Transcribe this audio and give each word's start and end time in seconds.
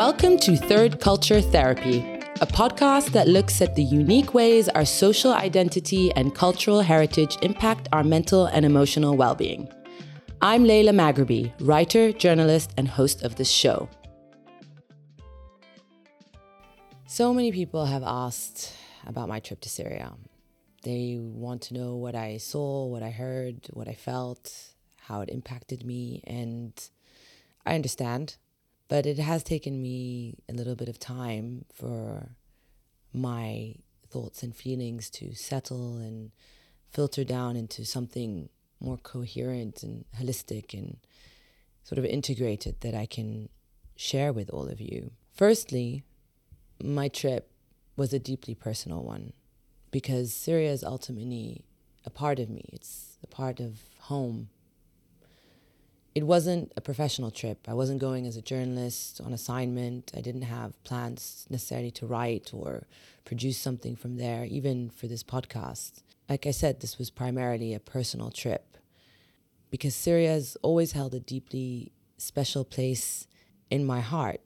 Welcome 0.00 0.38
to 0.38 0.56
Third 0.56 0.98
Culture 0.98 1.42
Therapy, 1.42 1.98
a 2.40 2.46
podcast 2.46 3.10
that 3.10 3.28
looks 3.28 3.60
at 3.60 3.76
the 3.76 3.82
unique 3.82 4.32
ways 4.32 4.66
our 4.70 4.86
social 4.86 5.34
identity 5.34 6.10
and 6.12 6.34
cultural 6.34 6.80
heritage 6.80 7.36
impact 7.42 7.86
our 7.92 8.02
mental 8.02 8.46
and 8.46 8.64
emotional 8.64 9.14
well 9.14 9.34
being. 9.34 9.68
I'm 10.40 10.64
Layla 10.64 10.94
Maghribi, 10.94 11.52
writer, 11.60 12.12
journalist, 12.12 12.72
and 12.78 12.88
host 12.88 13.24
of 13.24 13.36
this 13.36 13.50
show. 13.50 13.90
So 17.06 17.34
many 17.34 17.52
people 17.52 17.84
have 17.84 18.02
asked 18.02 18.72
about 19.06 19.28
my 19.28 19.38
trip 19.38 19.60
to 19.60 19.68
Syria. 19.68 20.14
They 20.82 21.18
want 21.20 21.60
to 21.64 21.74
know 21.74 21.96
what 21.96 22.14
I 22.14 22.38
saw, 22.38 22.86
what 22.86 23.02
I 23.02 23.10
heard, 23.10 23.66
what 23.74 23.86
I 23.86 23.96
felt, 23.96 24.50
how 24.96 25.20
it 25.20 25.28
impacted 25.28 25.84
me, 25.84 26.22
and 26.26 26.72
I 27.66 27.74
understand. 27.74 28.38
But 28.90 29.06
it 29.06 29.20
has 29.20 29.44
taken 29.44 29.80
me 29.80 30.34
a 30.48 30.52
little 30.52 30.74
bit 30.74 30.88
of 30.88 30.98
time 30.98 31.64
for 31.72 32.30
my 33.12 33.76
thoughts 34.10 34.42
and 34.42 34.54
feelings 34.54 35.08
to 35.10 35.32
settle 35.32 35.98
and 35.98 36.32
filter 36.90 37.22
down 37.22 37.54
into 37.54 37.84
something 37.84 38.48
more 38.80 38.98
coherent 38.98 39.84
and 39.84 40.06
holistic 40.20 40.74
and 40.74 40.96
sort 41.84 42.00
of 42.00 42.04
integrated 42.04 42.80
that 42.80 42.96
I 42.96 43.06
can 43.06 43.48
share 43.94 44.32
with 44.32 44.50
all 44.50 44.66
of 44.66 44.80
you. 44.80 45.12
Firstly, 45.32 46.02
my 46.82 47.06
trip 47.06 47.48
was 47.94 48.12
a 48.12 48.18
deeply 48.18 48.56
personal 48.56 49.04
one 49.04 49.34
because 49.92 50.34
Syria 50.34 50.72
is 50.72 50.82
ultimately 50.82 51.62
a 52.04 52.10
part 52.10 52.40
of 52.40 52.50
me. 52.50 52.64
It's 52.72 53.18
a 53.22 53.28
part 53.28 53.60
of 53.60 53.82
home. 54.00 54.48
It 56.12 56.26
wasn't 56.26 56.72
a 56.76 56.80
professional 56.80 57.30
trip. 57.30 57.66
I 57.68 57.74
wasn't 57.74 58.00
going 58.00 58.26
as 58.26 58.36
a 58.36 58.42
journalist 58.42 59.20
on 59.20 59.32
assignment. 59.32 60.10
I 60.16 60.20
didn't 60.20 60.42
have 60.42 60.82
plans 60.82 61.46
necessarily 61.48 61.92
to 61.92 62.06
write 62.06 62.50
or 62.52 62.88
produce 63.24 63.58
something 63.58 63.94
from 63.94 64.16
there, 64.16 64.44
even 64.44 64.90
for 64.90 65.06
this 65.06 65.22
podcast. 65.22 66.02
Like 66.28 66.46
I 66.46 66.50
said, 66.50 66.80
this 66.80 66.98
was 66.98 67.10
primarily 67.10 67.74
a 67.74 67.80
personal 67.80 68.30
trip 68.32 68.76
because 69.70 69.94
Syria 69.94 70.30
has 70.30 70.56
always 70.62 70.92
held 70.92 71.14
a 71.14 71.20
deeply 71.20 71.92
special 72.18 72.64
place 72.64 73.28
in 73.70 73.86
my 73.86 74.00
heart. 74.00 74.40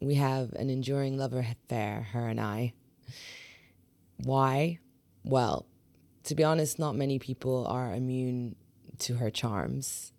We 0.00 0.14
have 0.14 0.52
an 0.52 0.70
enduring 0.70 1.18
love 1.18 1.32
affair, 1.32 2.06
her 2.12 2.28
and 2.28 2.40
I. 2.40 2.72
Why? 4.18 4.78
Well, 5.24 5.66
to 6.24 6.34
be 6.34 6.44
honest, 6.44 6.78
not 6.78 6.94
many 6.94 7.18
people 7.18 7.66
are 7.66 7.92
immune 7.92 8.54
to 9.00 9.14
her 9.14 9.30
charms. 9.30 10.12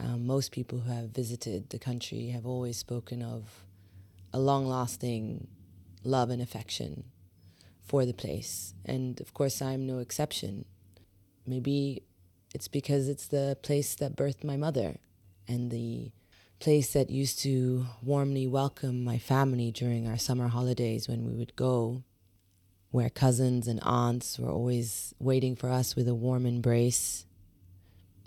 Um, 0.00 0.26
most 0.26 0.52
people 0.52 0.80
who 0.80 0.92
have 0.92 1.10
visited 1.10 1.70
the 1.70 1.78
country 1.78 2.28
have 2.28 2.46
always 2.46 2.76
spoken 2.76 3.22
of 3.22 3.64
a 4.32 4.38
long 4.38 4.66
lasting 4.66 5.48
love 6.04 6.30
and 6.30 6.40
affection 6.40 7.04
for 7.84 8.06
the 8.06 8.12
place. 8.14 8.74
And 8.84 9.20
of 9.20 9.34
course, 9.34 9.60
I'm 9.60 9.86
no 9.86 9.98
exception. 9.98 10.64
Maybe 11.46 12.02
it's 12.54 12.68
because 12.68 13.08
it's 13.08 13.26
the 13.26 13.56
place 13.62 13.94
that 13.96 14.16
birthed 14.16 14.44
my 14.44 14.56
mother 14.56 14.98
and 15.48 15.70
the 15.70 16.12
place 16.60 16.92
that 16.92 17.10
used 17.10 17.40
to 17.40 17.86
warmly 18.02 18.46
welcome 18.46 19.04
my 19.04 19.18
family 19.18 19.70
during 19.70 20.06
our 20.06 20.18
summer 20.18 20.48
holidays 20.48 21.08
when 21.08 21.24
we 21.24 21.32
would 21.32 21.54
go 21.56 22.02
where 22.90 23.10
cousins 23.10 23.68
and 23.68 23.80
aunts 23.82 24.38
were 24.38 24.50
always 24.50 25.14
waiting 25.18 25.54
for 25.54 25.70
us 25.70 25.94
with 25.94 26.08
a 26.08 26.14
warm 26.14 26.46
embrace? 26.46 27.26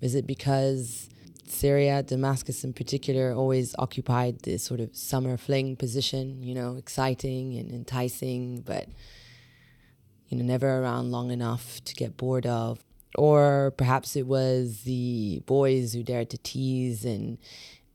Is 0.02 0.16
it 0.16 0.28
because 0.28 1.10
Syria, 1.52 2.04
Damascus 2.04 2.64
in 2.64 2.74
particular, 2.74 3.34
always 3.34 3.76
occupied 3.78 4.40
this 4.40 4.64
sort 4.64 4.80
of 4.80 4.96
summer 4.96 5.38
fling 5.38 5.76
position, 5.76 6.42
you 6.44 6.56
know, 6.56 6.76
exciting 6.76 7.58
and 7.58 7.72
enticing, 7.72 8.62
but, 8.62 8.88
you 10.28 10.38
know, 10.38 10.44
never 10.44 10.80
around 10.80 11.12
long 11.12 11.32
enough 11.32 11.84
to 11.84 11.94
get 11.94 12.18
bored 12.18 12.46
of? 12.46 12.80
Or 13.16 13.74
perhaps 13.78 14.16
it 14.16 14.26
was 14.26 14.82
the 14.84 15.42
boys 15.46 15.94
who 15.94 16.04
dared 16.04 16.30
to 16.32 16.38
tease 16.38 17.04
and 17.06 17.38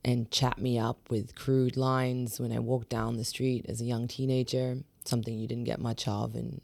and 0.04 0.30
chat 0.30 0.59
me 0.59 0.78
up 0.78 1.10
with 1.10 1.34
crude 1.34 1.76
lines 1.76 2.38
when 2.38 2.53
I 2.53 2.60
walked 2.60 2.91
down 2.91 3.16
the 3.16 3.25
street 3.25 3.66
as 3.69 3.80
a 3.80 3.84
young 3.84 4.06
teenager 4.06 4.76
something 5.04 5.38
you 5.38 5.48
didn't 5.48 5.64
get 5.64 5.80
much 5.80 6.06
of 6.06 6.34
in 6.34 6.60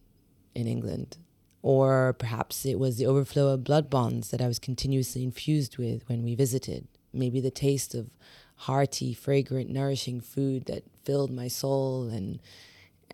in 0.55 0.67
England. 0.67 1.17
Or 1.63 2.15
perhaps 2.19 2.67
it 2.67 2.79
was 2.79 2.97
the 2.97 3.07
overflow 3.07 3.49
of 3.49 3.65
blood 3.65 3.89
bonds 3.89 4.31
that 4.31 4.41
I 4.41 4.49
was 4.49 4.59
continuously 4.59 5.23
infused 5.23 5.79
with 5.79 6.09
when 6.09 6.23
we 6.25 6.35
visited. 6.35 6.89
Maybe 7.13 7.41
the 7.41 7.51
taste 7.51 7.95
of 7.95 8.11
hearty, 8.57 9.15
fragrant, 9.15 9.71
nourishing 9.71 10.21
food 10.21 10.67
that 10.67 10.83
filled 11.05 11.31
my 11.31 11.49
soul 11.49 12.09
and 12.09 12.41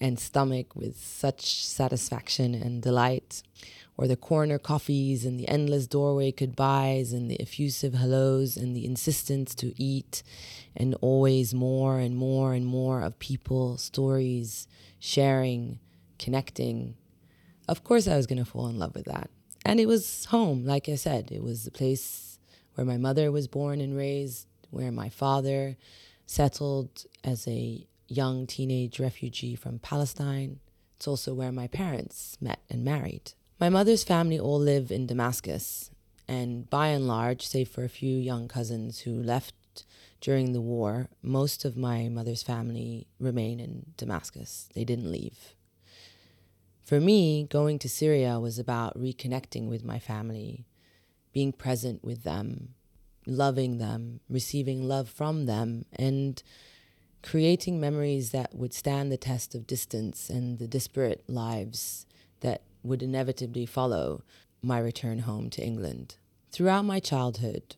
and 0.01 0.19
stomach 0.19 0.77
with 0.77 0.97
such 0.97 1.67
satisfaction 1.67 2.55
and 2.55 2.81
delight. 2.83 3.43
Or 3.97 4.07
the 4.07 4.17
corner 4.17 4.59
coffees 4.59 5.25
and 5.25 5.41
the 5.41 5.49
endless 5.49 5.89
doorway 5.89 6.31
goodbyes 6.31 7.13
and 7.13 7.29
the 7.29 7.41
effusive 7.41 7.95
hellos 7.95 8.57
and 8.57 8.77
the 8.77 8.85
insistence 8.85 9.57
to 9.57 9.75
eat 9.77 10.23
and 10.77 10.95
always 11.01 11.53
more 11.53 11.99
and 11.99 12.17
more 12.17 12.55
and 12.55 12.65
more 12.65 13.03
of 13.03 13.19
people, 13.19 13.77
stories, 13.77 14.69
sharing, 15.01 15.81
connecting. 16.21 16.95
Of 17.69 17.85
course, 17.85 18.09
I 18.09 18.17
was 18.17 18.27
going 18.27 18.39
to 18.39 18.51
fall 18.51 18.69
in 18.69 18.79
love 18.79 18.95
with 18.95 19.05
that. 19.05 19.31
And 19.65 19.79
it 19.79 19.87
was 19.87 20.25
home, 20.27 20.65
like 20.65 20.89
I 20.89 20.95
said. 20.95 21.31
It 21.31 21.43
was 21.43 21.65
the 21.65 21.71
place 21.71 22.39
where 22.75 22.87
my 22.87 22.97
mother 22.97 23.31
was 23.31 23.47
born 23.47 23.81
and 23.81 23.97
raised, 23.97 24.47
where 24.71 24.91
my 24.91 25.11
father 25.11 25.77
settled 26.27 27.05
as 27.23 27.47
a 27.47 27.87
young 28.07 28.47
teenage 28.47 28.99
refugee 28.99 29.55
from 29.55 29.79
Palestine. 29.81 30.61
It's 30.97 31.07
also 31.07 31.35
where 31.35 31.53
my 31.53 31.67
parents 31.67 32.39
met 32.41 32.61
and 32.71 32.85
married. 32.85 33.33
My 33.61 33.69
mother's 33.69 34.05
family 34.05 34.39
all 34.39 34.59
live 34.59 34.91
in 34.91 35.07
Damascus, 35.07 35.91
and 36.27 36.71
by 36.71 36.89
and 36.89 37.07
large, 37.07 37.47
save 37.47 37.69
for 37.69 37.85
a 37.85 37.89
few 37.89 38.17
young 38.17 38.49
cousins 38.49 39.01
who 39.01 39.23
left 39.23 39.85
during 40.21 40.53
the 40.53 40.61
war, 40.61 41.09
most 41.23 41.65
of 41.65 41.77
my 41.77 42.09
mother's 42.09 42.43
family 42.43 43.07
remain 43.21 43.61
in 43.61 43.93
Damascus. 43.97 44.69
They 44.75 44.85
didn't 44.85 45.11
leave. 45.11 45.55
For 46.89 47.01
me, 47.01 47.45
going 47.45 47.79
to 47.81 47.89
Syria 47.91 48.41
was 48.41 48.59
about 48.59 48.99
reconnecting 48.99 49.69
with 49.69 49.85
my 49.85 49.99
family, 49.99 50.65
being 51.35 51.53
present 51.53 52.03
with 52.03 52.23
them, 52.23 52.71
loving 53.27 53.77
them, 53.77 54.21
receiving 54.31 54.89
love 54.89 55.11
from 55.11 55.45
them, 55.45 55.85
and 55.93 56.43
creating 57.23 57.79
memories 57.79 58.31
that 58.31 58.55
would 58.55 58.73
stand 58.73 59.13
the 59.13 59.19
test 59.19 59.55
of 59.55 59.67
distance 59.67 60.31
and 60.31 60.59
the 60.59 60.67
disparate 60.67 61.29
lives 61.29 62.07
that 62.41 62.63
would 62.83 63.03
inevitably 63.03 63.67
follow 63.67 64.23
my 64.63 64.79
return 64.79 65.19
home 65.19 65.51
to 65.51 65.63
England. 65.63 66.17
Throughout 66.53 66.87
my 66.87 67.01
childhood, 67.01 67.77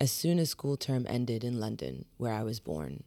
as 0.00 0.10
soon 0.10 0.40
as 0.40 0.50
school 0.50 0.76
term 0.76 1.06
ended 1.08 1.44
in 1.44 1.60
London, 1.60 2.06
where 2.16 2.32
I 2.32 2.42
was 2.42 2.58
born. 2.58 3.04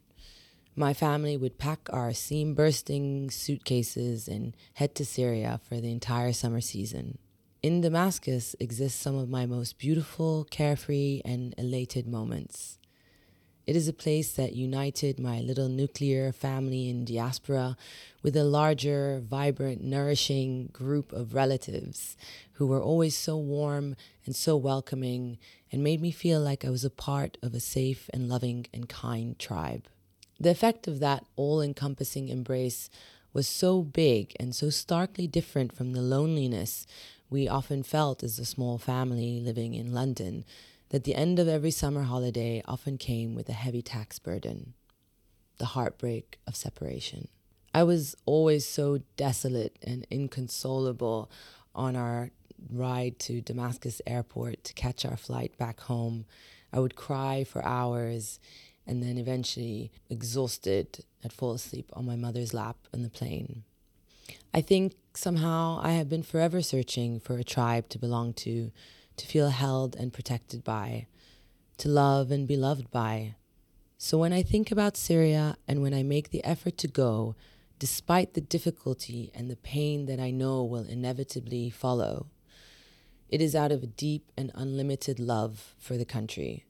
My 0.78 0.92
family 0.92 1.38
would 1.38 1.56
pack 1.56 1.88
our 1.90 2.12
seam 2.12 2.52
bursting 2.52 3.30
suitcases 3.30 4.28
and 4.28 4.54
head 4.74 4.94
to 4.96 5.06
Syria 5.06 5.58
for 5.66 5.80
the 5.80 5.90
entire 5.90 6.34
summer 6.34 6.60
season. 6.60 7.16
In 7.62 7.80
Damascus 7.80 8.54
exist 8.60 9.00
some 9.00 9.16
of 9.16 9.30
my 9.30 9.46
most 9.46 9.78
beautiful, 9.78 10.44
carefree, 10.50 11.22
and 11.24 11.54
elated 11.56 12.06
moments. 12.06 12.78
It 13.66 13.74
is 13.74 13.88
a 13.88 13.94
place 13.94 14.34
that 14.34 14.54
united 14.54 15.18
my 15.18 15.40
little 15.40 15.70
nuclear 15.70 16.30
family 16.30 16.90
in 16.90 17.06
diaspora 17.06 17.78
with 18.22 18.36
a 18.36 18.44
larger, 18.44 19.22
vibrant, 19.24 19.82
nourishing 19.82 20.68
group 20.74 21.10
of 21.10 21.32
relatives 21.32 22.18
who 22.52 22.66
were 22.66 22.82
always 22.82 23.16
so 23.16 23.38
warm 23.38 23.96
and 24.26 24.36
so 24.36 24.58
welcoming 24.58 25.38
and 25.72 25.82
made 25.82 26.02
me 26.02 26.10
feel 26.10 26.38
like 26.38 26.66
I 26.66 26.70
was 26.70 26.84
a 26.84 26.90
part 26.90 27.38
of 27.42 27.54
a 27.54 27.60
safe 27.60 28.10
and 28.12 28.28
loving 28.28 28.66
and 28.74 28.90
kind 28.90 29.38
tribe. 29.38 29.88
The 30.38 30.50
effect 30.50 30.86
of 30.86 31.00
that 31.00 31.24
all 31.36 31.60
encompassing 31.60 32.28
embrace 32.28 32.90
was 33.32 33.48
so 33.48 33.82
big 33.82 34.34
and 34.38 34.54
so 34.54 34.70
starkly 34.70 35.26
different 35.26 35.74
from 35.74 35.92
the 35.92 36.00
loneliness 36.00 36.86
we 37.28 37.48
often 37.48 37.82
felt 37.82 38.22
as 38.22 38.38
a 38.38 38.44
small 38.44 38.78
family 38.78 39.40
living 39.40 39.74
in 39.74 39.92
London 39.92 40.44
that 40.90 41.04
the 41.04 41.14
end 41.14 41.38
of 41.38 41.48
every 41.48 41.70
summer 41.70 42.02
holiday 42.02 42.62
often 42.66 42.96
came 42.96 43.34
with 43.34 43.48
a 43.48 43.54
heavy 43.54 43.82
tax 43.82 44.18
burden 44.18 44.74
the 45.58 45.66
heartbreak 45.66 46.38
of 46.46 46.54
separation. 46.54 47.28
I 47.72 47.82
was 47.82 48.14
always 48.26 48.66
so 48.66 49.00
desolate 49.16 49.76
and 49.82 50.06
inconsolable 50.10 51.30
on 51.74 51.96
our 51.96 52.30
ride 52.70 53.18
to 53.20 53.40
Damascus 53.40 54.00
airport 54.06 54.64
to 54.64 54.74
catch 54.74 55.04
our 55.04 55.16
flight 55.16 55.56
back 55.58 55.80
home. 55.80 56.24
I 56.72 56.80
would 56.80 56.96
cry 56.96 57.44
for 57.44 57.64
hours 57.64 58.38
and 58.86 59.02
then 59.02 59.18
eventually, 59.18 59.90
exhausted, 60.08 61.04
I'd 61.24 61.32
fall 61.32 61.52
asleep 61.52 61.90
on 61.92 62.06
my 62.06 62.16
mother's 62.16 62.54
lap 62.54 62.76
in 62.92 63.02
the 63.02 63.10
plane. 63.10 63.64
I 64.54 64.60
think 64.60 64.94
somehow 65.14 65.80
I 65.82 65.92
have 65.92 66.08
been 66.08 66.22
forever 66.22 66.62
searching 66.62 67.20
for 67.20 67.36
a 67.36 67.44
tribe 67.44 67.88
to 67.90 67.98
belong 67.98 68.32
to, 68.34 68.70
to 69.16 69.26
feel 69.26 69.48
held 69.48 69.96
and 69.96 70.12
protected 70.12 70.62
by, 70.62 71.06
to 71.78 71.88
love 71.88 72.30
and 72.30 72.46
be 72.46 72.56
loved 72.56 72.90
by, 72.90 73.34
So 73.98 74.18
when 74.18 74.32
I 74.32 74.42
think 74.42 74.70
about 74.70 74.96
Syria 74.96 75.56
and 75.66 75.80
when 75.80 75.94
I 75.94 76.02
make 76.02 76.28
the 76.28 76.44
effort 76.44 76.76
to 76.78 76.88
go, 76.88 77.34
despite 77.78 78.34
the 78.34 78.42
difficulty 78.42 79.30
and 79.34 79.50
the 79.50 79.56
pain 79.56 80.04
that 80.06 80.20
I 80.20 80.30
know 80.30 80.62
will 80.62 80.84
inevitably 80.84 81.70
follow, 81.70 82.26
it 83.30 83.40
is 83.40 83.54
out 83.54 83.72
of 83.72 83.82
a 83.82 83.86
deep 83.86 84.30
and 84.36 84.52
unlimited 84.54 85.18
love 85.18 85.74
for 85.78 85.96
the 85.96 86.04
country, 86.04 86.65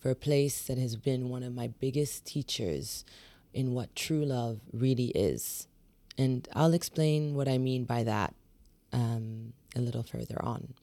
for 0.00 0.10
a 0.10 0.14
place 0.16 0.62
that 0.66 0.78
has 0.78 0.96
been 0.96 1.28
one 1.28 1.42
of 1.42 1.54
my 1.54 1.68
biggest 1.68 2.24
teachers 2.24 3.04
in 3.52 3.74
what 3.74 3.94
true 3.94 4.24
love 4.24 4.60
really 4.72 5.08
is. 5.08 5.68
And 6.16 6.48
I'll 6.54 6.74
explain 6.74 7.34
what 7.34 7.48
I 7.48 7.58
mean 7.58 7.84
by 7.84 8.02
that 8.04 8.34
um, 8.92 9.52
a 9.76 9.80
little 9.80 10.02
further 10.02 10.42
on. 10.42 10.74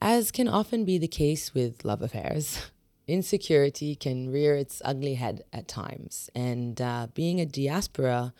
As 0.00 0.30
can 0.30 0.48
often 0.48 0.84
be 0.84 0.98
the 0.98 1.08
case 1.08 1.54
with 1.54 1.84
love 1.84 2.02
affairs, 2.02 2.70
insecurity 3.06 3.94
can 3.94 4.30
rear 4.30 4.56
its 4.56 4.80
ugly 4.84 5.14
head 5.14 5.44
at 5.52 5.68
times. 5.68 6.30
And 6.34 6.80
uh, 6.80 7.08
being 7.14 7.40
a 7.40 7.46
diaspora 7.46 8.32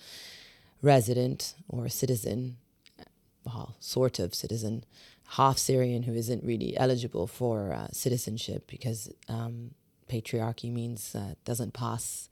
resident 0.83 1.55
or 1.69 1.89
citizen, 1.89 2.57
well, 3.45 3.77
sort 3.81 4.19
of 4.19 4.35
citizen, 4.35 4.85
half 5.37 5.59
Syrian 5.59 6.05
who 6.05 6.15
isn't 6.15 6.45
really 6.45 6.77
eligible 6.77 7.27
for 7.27 7.73
uh, 7.73 7.89
citizenship 7.93 8.67
because 8.69 9.11
um, 9.29 9.73
patriarchy 10.09 10.73
means 10.73 11.15
uh, 11.15 11.35
doesn't 11.45 11.75
pass 11.75 12.29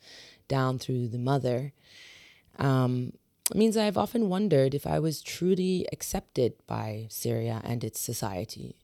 down 0.47 0.79
through 0.79 1.09
the 1.09 1.19
mother. 1.19 1.73
Um, 2.59 3.13
means 3.55 3.77
I've 3.77 3.99
often 3.99 4.29
wondered 4.29 4.73
if 4.75 4.87
I 4.87 4.99
was 5.01 5.21
truly 5.21 5.87
accepted 5.93 6.55
by 6.67 7.07
Syria 7.09 7.61
and 7.65 7.83
its 7.83 7.99
society. 8.01 8.77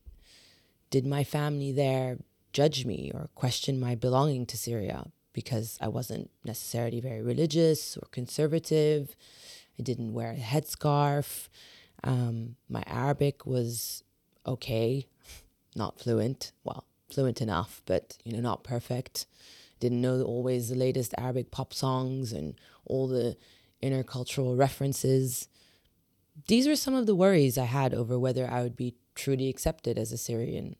Did 0.90 1.06
my 1.06 1.22
family 1.22 1.70
there 1.70 2.18
judge 2.52 2.84
me 2.84 3.12
or 3.14 3.30
question 3.34 3.78
my 3.78 3.94
belonging 3.94 4.46
to 4.46 4.56
Syria 4.56 5.06
because 5.32 5.78
I 5.80 5.88
wasn't 5.88 6.30
necessarily 6.44 7.00
very 7.00 7.22
religious 7.22 7.96
or 7.96 8.08
conservative? 8.10 9.14
I 9.78 9.82
didn't 9.82 10.12
wear 10.12 10.32
a 10.32 10.36
headscarf. 10.36 11.48
Um, 12.02 12.56
my 12.68 12.82
Arabic 12.86 13.46
was 13.46 14.02
okay, 14.48 15.06
not 15.76 15.98
fluent. 16.00 16.52
Well, 16.64 16.84
fluent 17.10 17.40
enough, 17.40 17.82
but 17.86 18.16
you 18.24 18.32
know, 18.32 18.40
not 18.40 18.64
perfect. 18.64 19.26
Didn't 19.80 20.00
know 20.00 20.22
always 20.22 20.68
the 20.68 20.74
latest 20.74 21.14
Arabic 21.16 21.50
pop 21.50 21.72
songs 21.72 22.32
and 22.32 22.54
all 22.84 23.06
the 23.06 23.36
intercultural 23.82 24.58
references. 24.58 25.48
These 26.46 26.66
were 26.66 26.76
some 26.76 26.94
of 26.94 27.06
the 27.06 27.14
worries 27.14 27.56
I 27.58 27.64
had 27.64 27.94
over 27.94 28.18
whether 28.18 28.50
I 28.50 28.62
would 28.62 28.76
be 28.76 28.96
truly 29.14 29.48
accepted 29.48 29.98
as 29.98 30.12
a 30.12 30.18
Syrian. 30.18 30.76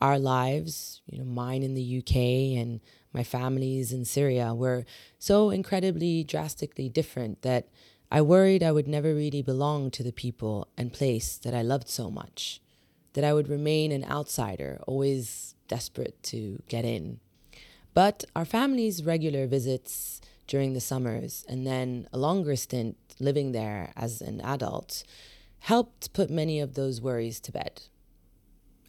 Our 0.00 0.18
lives, 0.18 1.02
you 1.06 1.18
know, 1.18 1.24
mine 1.24 1.62
in 1.62 1.74
the 1.74 1.98
UK 1.98 2.16
and 2.60 2.80
my 3.12 3.22
family's 3.22 3.92
in 3.92 4.04
Syria, 4.04 4.54
were 4.54 4.84
so 5.18 5.50
incredibly 5.50 6.24
drastically 6.24 6.88
different 6.88 7.42
that 7.42 7.68
I 8.12 8.22
worried 8.22 8.64
I 8.64 8.72
would 8.72 8.88
never 8.88 9.14
really 9.14 9.40
belong 9.40 9.92
to 9.92 10.02
the 10.02 10.12
people 10.12 10.66
and 10.76 10.92
place 10.92 11.36
that 11.36 11.54
I 11.54 11.62
loved 11.62 11.88
so 11.88 12.10
much, 12.10 12.60
that 13.12 13.22
I 13.22 13.32
would 13.32 13.48
remain 13.48 13.92
an 13.92 14.04
outsider, 14.04 14.80
always 14.88 15.54
desperate 15.68 16.20
to 16.24 16.60
get 16.66 16.84
in. 16.84 17.20
But 17.94 18.24
our 18.34 18.44
family's 18.44 19.04
regular 19.04 19.46
visits 19.46 20.20
during 20.48 20.72
the 20.72 20.80
summers 20.80 21.44
and 21.48 21.64
then 21.64 22.08
a 22.12 22.18
longer 22.18 22.56
stint 22.56 22.96
living 23.20 23.52
there 23.52 23.92
as 23.96 24.20
an 24.20 24.40
adult 24.40 25.04
helped 25.60 26.12
put 26.12 26.30
many 26.30 26.58
of 26.58 26.74
those 26.74 27.00
worries 27.00 27.38
to 27.38 27.52
bed. 27.52 27.82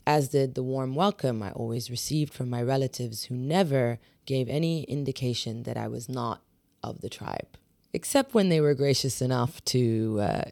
As 0.08 0.30
did 0.30 0.56
the 0.56 0.64
warm 0.64 0.96
welcome 0.96 1.44
I 1.44 1.52
always 1.52 1.92
received 1.92 2.34
from 2.34 2.50
my 2.50 2.64
relatives 2.64 3.26
who 3.26 3.36
never 3.36 4.00
gave 4.26 4.50
any 4.50 4.82
indication 4.86 5.62
that 5.64 5.78
I 5.78 5.88
was 5.88 6.10
not 6.10 6.42
of 6.82 7.02
the 7.02 7.10
tribe 7.10 7.56
except 7.94 8.34
when 8.34 8.50
they 8.50 8.62
were 8.62 8.74
gracious 8.74 9.22
enough 9.22 9.64
to 9.66 10.20
uh, 10.22 10.44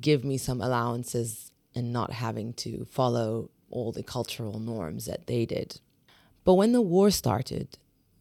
give 0.00 0.24
me 0.24 0.36
some 0.36 0.60
allowances 0.60 1.52
and 1.74 1.92
not 1.92 2.12
having 2.12 2.52
to 2.52 2.84
follow 2.84 3.50
all 3.70 3.92
the 3.92 4.02
cultural 4.02 4.58
norms 4.58 5.06
that 5.06 5.26
they 5.26 5.46
did. 5.46 5.80
But 6.44 6.54
when 6.54 6.72
the 6.72 6.82
war 6.82 7.10
started, 7.10 7.78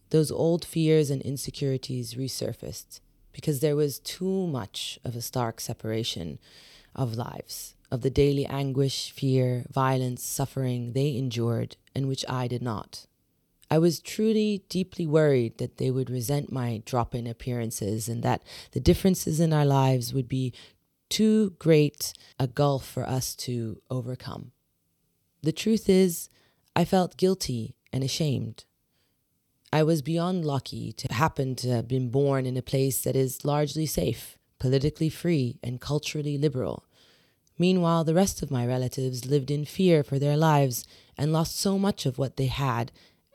those 0.09 0.31
old 0.31 0.63
fears 0.63 1.09
and 1.09 1.21
insecurities 1.21 2.15
resurfaced 2.15 3.01
because 3.31 3.59
there 3.59 3.75
was 3.75 3.99
too 3.99 4.47
much 4.47 4.99
of 5.03 5.15
a 5.15 5.21
stark 5.21 5.59
separation 5.59 6.39
of 6.95 7.15
lives, 7.15 7.75
of 7.89 8.01
the 8.01 8.09
daily 8.09 8.45
anguish, 8.45 9.11
fear, 9.11 9.65
violence, 9.71 10.23
suffering 10.23 10.93
they 10.93 11.15
endured 11.15 11.75
and 11.95 12.07
which 12.07 12.25
I 12.27 12.47
did 12.47 12.61
not. 12.61 13.05
I 13.71 13.77
was 13.77 14.01
truly 14.01 14.65
deeply 14.67 15.07
worried 15.07 15.57
that 15.59 15.77
they 15.77 15.91
would 15.91 16.09
resent 16.09 16.51
my 16.51 16.83
drop 16.85 17.15
in 17.15 17.25
appearances 17.25 18.09
and 18.09 18.21
that 18.21 18.43
the 18.73 18.81
differences 18.81 19.39
in 19.39 19.53
our 19.53 19.65
lives 19.65 20.13
would 20.13 20.27
be 20.27 20.51
too 21.07 21.51
great 21.57 22.11
a 22.37 22.47
gulf 22.47 22.85
for 22.85 23.07
us 23.07 23.33
to 23.35 23.81
overcome. 23.89 24.51
The 25.41 25.53
truth 25.53 25.87
is, 25.87 26.29
I 26.75 26.83
felt 26.83 27.15
guilty 27.15 27.75
and 27.93 28.03
ashamed. 28.03 28.65
I 29.71 29.83
was 29.83 30.01
beyond 30.01 30.43
lucky 30.43 30.91
to 30.91 31.13
happen 31.13 31.55
to 31.55 31.69
have 31.69 31.87
been 31.87 32.09
born 32.09 32.45
in 32.45 32.57
a 32.57 32.61
place 32.61 33.01
that 33.03 33.15
is 33.15 33.45
largely 33.45 33.85
safe, 33.85 34.37
politically 34.59 35.09
free, 35.09 35.59
and 35.63 35.79
culturally 35.79 36.37
liberal. 36.37 36.83
Meanwhile, 37.57 38.03
the 38.03 38.13
rest 38.13 38.41
of 38.41 38.51
my 38.51 38.65
relatives 38.65 39.25
lived 39.25 39.49
in 39.49 39.63
fear 39.63 40.03
for 40.03 40.19
their 40.19 40.35
lives 40.35 40.83
and 41.17 41.31
lost 41.31 41.57
so 41.57 41.79
much 41.79 42.05
of 42.05 42.17
what 42.17 42.35
they 42.35 42.47
had 42.47 42.91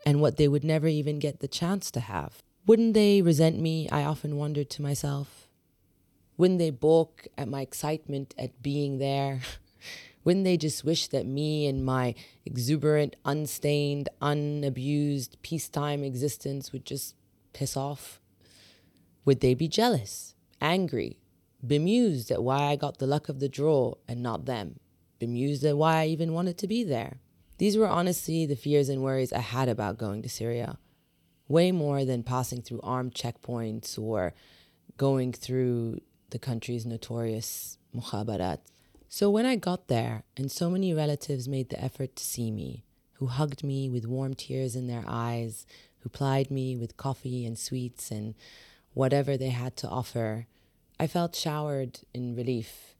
and 0.07 0.21
what 0.21 0.37
they 0.37 0.47
would 0.47 0.63
never 0.63 0.87
even 0.87 1.19
get 1.19 1.41
the 1.41 1.49
chance 1.49 1.91
to 1.91 1.99
have. 1.99 2.41
Wouldn't 2.65 2.93
they 2.93 3.21
resent 3.21 3.59
me? 3.59 3.89
I 3.89 4.05
often 4.05 4.37
wondered 4.37 4.69
to 4.69 4.81
myself. 4.81 5.49
Wouldn't 6.37 6.59
they 6.59 6.69
balk 6.69 7.27
at 7.37 7.49
my 7.49 7.59
excitement 7.59 8.33
at 8.37 8.63
being 8.63 8.99
there? 8.99 9.41
Wouldn't 10.23 10.45
they 10.45 10.55
just 10.55 10.85
wish 10.85 11.09
that 11.09 11.25
me 11.25 11.67
and 11.67 11.83
my 11.83 12.15
exuberant, 12.45 13.17
unstained, 13.25 14.07
unabused 14.21 15.41
peacetime 15.41 16.05
existence 16.05 16.71
would 16.71 16.85
just 16.85 17.13
piss 17.51 17.75
off? 17.75 18.21
Would 19.25 19.41
they 19.41 19.55
be 19.55 19.67
jealous, 19.67 20.35
angry, 20.61 21.19
bemused 21.65 22.31
at 22.31 22.43
why 22.43 22.71
I 22.71 22.77
got 22.77 22.99
the 22.99 23.07
luck 23.07 23.27
of 23.27 23.41
the 23.41 23.49
draw 23.49 23.95
and 24.07 24.23
not 24.23 24.45
them, 24.45 24.79
bemused 25.19 25.65
at 25.65 25.77
why 25.77 26.03
I 26.03 26.07
even 26.07 26.31
wanted 26.31 26.57
to 26.59 26.67
be 26.67 26.85
there? 26.85 27.19
These 27.57 27.77
were 27.77 27.87
honestly 27.87 28.45
the 28.45 28.55
fears 28.55 28.89
and 28.89 29.01
worries 29.01 29.33
I 29.33 29.39
had 29.39 29.67
about 29.67 29.97
going 29.97 30.21
to 30.21 30.29
Syria, 30.29 30.77
way 31.47 31.71
more 31.71 32.05
than 32.05 32.23
passing 32.23 32.61
through 32.61 32.81
armed 32.83 33.15
checkpoints 33.15 33.97
or 33.97 34.33
going 34.97 35.33
through 35.33 36.01
the 36.29 36.39
country's 36.39 36.85
notorious 36.85 37.77
mukhabarat. 37.95 38.59
So 39.09 39.29
when 39.29 39.45
I 39.45 39.55
got 39.55 39.87
there, 39.87 40.23
and 40.35 40.51
so 40.51 40.69
many 40.69 40.93
relatives 40.93 41.47
made 41.47 41.69
the 41.69 41.83
effort 41.83 42.15
to 42.17 42.23
see 42.23 42.51
me, 42.51 42.83
who 43.13 43.27
hugged 43.27 43.63
me 43.63 43.89
with 43.89 44.05
warm 44.05 44.35
tears 44.35 44.75
in 44.75 44.87
their 44.87 45.05
eyes, 45.07 45.65
who 45.99 46.09
plied 46.09 46.51
me 46.51 46.75
with 46.75 46.97
coffee 46.97 47.45
and 47.45 47.57
sweets 47.57 48.11
and 48.11 48.35
whatever 48.93 49.37
they 49.37 49.49
had 49.49 49.75
to 49.77 49.89
offer, 49.89 50.45
I 50.99 51.07
felt 51.07 51.35
showered 51.35 52.01
in 52.13 52.35
relief 52.35 52.96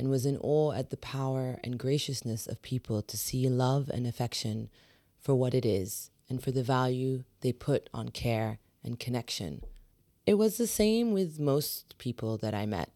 and 0.00 0.08
was 0.08 0.24
in 0.24 0.38
awe 0.38 0.72
at 0.72 0.88
the 0.88 0.96
power 0.96 1.60
and 1.62 1.78
graciousness 1.78 2.46
of 2.46 2.62
people 2.62 3.02
to 3.02 3.18
see 3.18 3.46
love 3.50 3.90
and 3.90 4.06
affection 4.06 4.70
for 5.20 5.34
what 5.34 5.52
it 5.52 5.66
is 5.66 6.10
and 6.26 6.42
for 6.42 6.50
the 6.50 6.62
value 6.62 7.22
they 7.42 7.52
put 7.52 7.90
on 7.92 8.08
care 8.08 8.58
and 8.82 8.98
connection. 8.98 9.62
It 10.24 10.34
was 10.34 10.56
the 10.56 10.66
same 10.66 11.12
with 11.12 11.38
most 11.38 11.98
people 11.98 12.38
that 12.38 12.54
I 12.54 12.64
met, 12.64 12.90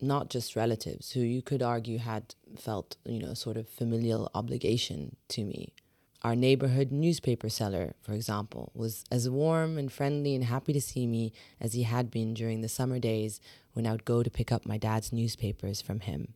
not 0.00 0.30
just 0.30 0.56
relatives 0.56 1.12
who 1.12 1.20
you 1.20 1.42
could 1.42 1.62
argue 1.62 1.98
had 1.98 2.34
felt, 2.58 2.96
you 3.04 3.20
know, 3.20 3.34
sort 3.34 3.56
of 3.56 3.68
familial 3.68 4.28
obligation 4.34 5.14
to 5.28 5.44
me. 5.44 5.72
Our 6.22 6.34
neighborhood 6.34 6.90
newspaper 6.90 7.50
seller, 7.50 7.94
for 8.00 8.14
example, 8.14 8.72
was 8.74 9.04
as 9.12 9.30
warm 9.30 9.78
and 9.78 9.92
friendly 9.92 10.34
and 10.34 10.44
happy 10.44 10.72
to 10.72 10.80
see 10.80 11.06
me 11.06 11.32
as 11.60 11.74
he 11.74 11.84
had 11.84 12.10
been 12.10 12.34
during 12.34 12.62
the 12.62 12.68
summer 12.68 12.98
days 12.98 13.40
when 13.72 13.86
I 13.86 13.92
would 13.92 14.04
go 14.04 14.22
to 14.22 14.30
pick 14.30 14.52
up 14.52 14.66
my 14.66 14.78
dad's 14.78 15.12
newspapers 15.12 15.80
from 15.80 16.00
him. 16.00 16.34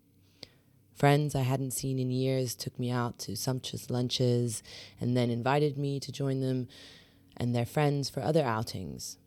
Friends 0.94 1.34
I 1.34 1.42
hadn't 1.42 1.72
seen 1.72 1.98
in 1.98 2.10
years 2.10 2.54
took 2.54 2.78
me 2.78 2.90
out 2.90 3.18
to 3.20 3.36
sumptuous 3.36 3.90
lunches 3.90 4.62
and 4.98 5.14
then 5.14 5.28
invited 5.28 5.76
me 5.76 6.00
to 6.00 6.10
join 6.10 6.40
them 6.40 6.68
and 7.36 7.54
their 7.54 7.66
friends 7.66 8.08
for 8.08 8.22
other 8.22 8.42
outings. 8.42 9.18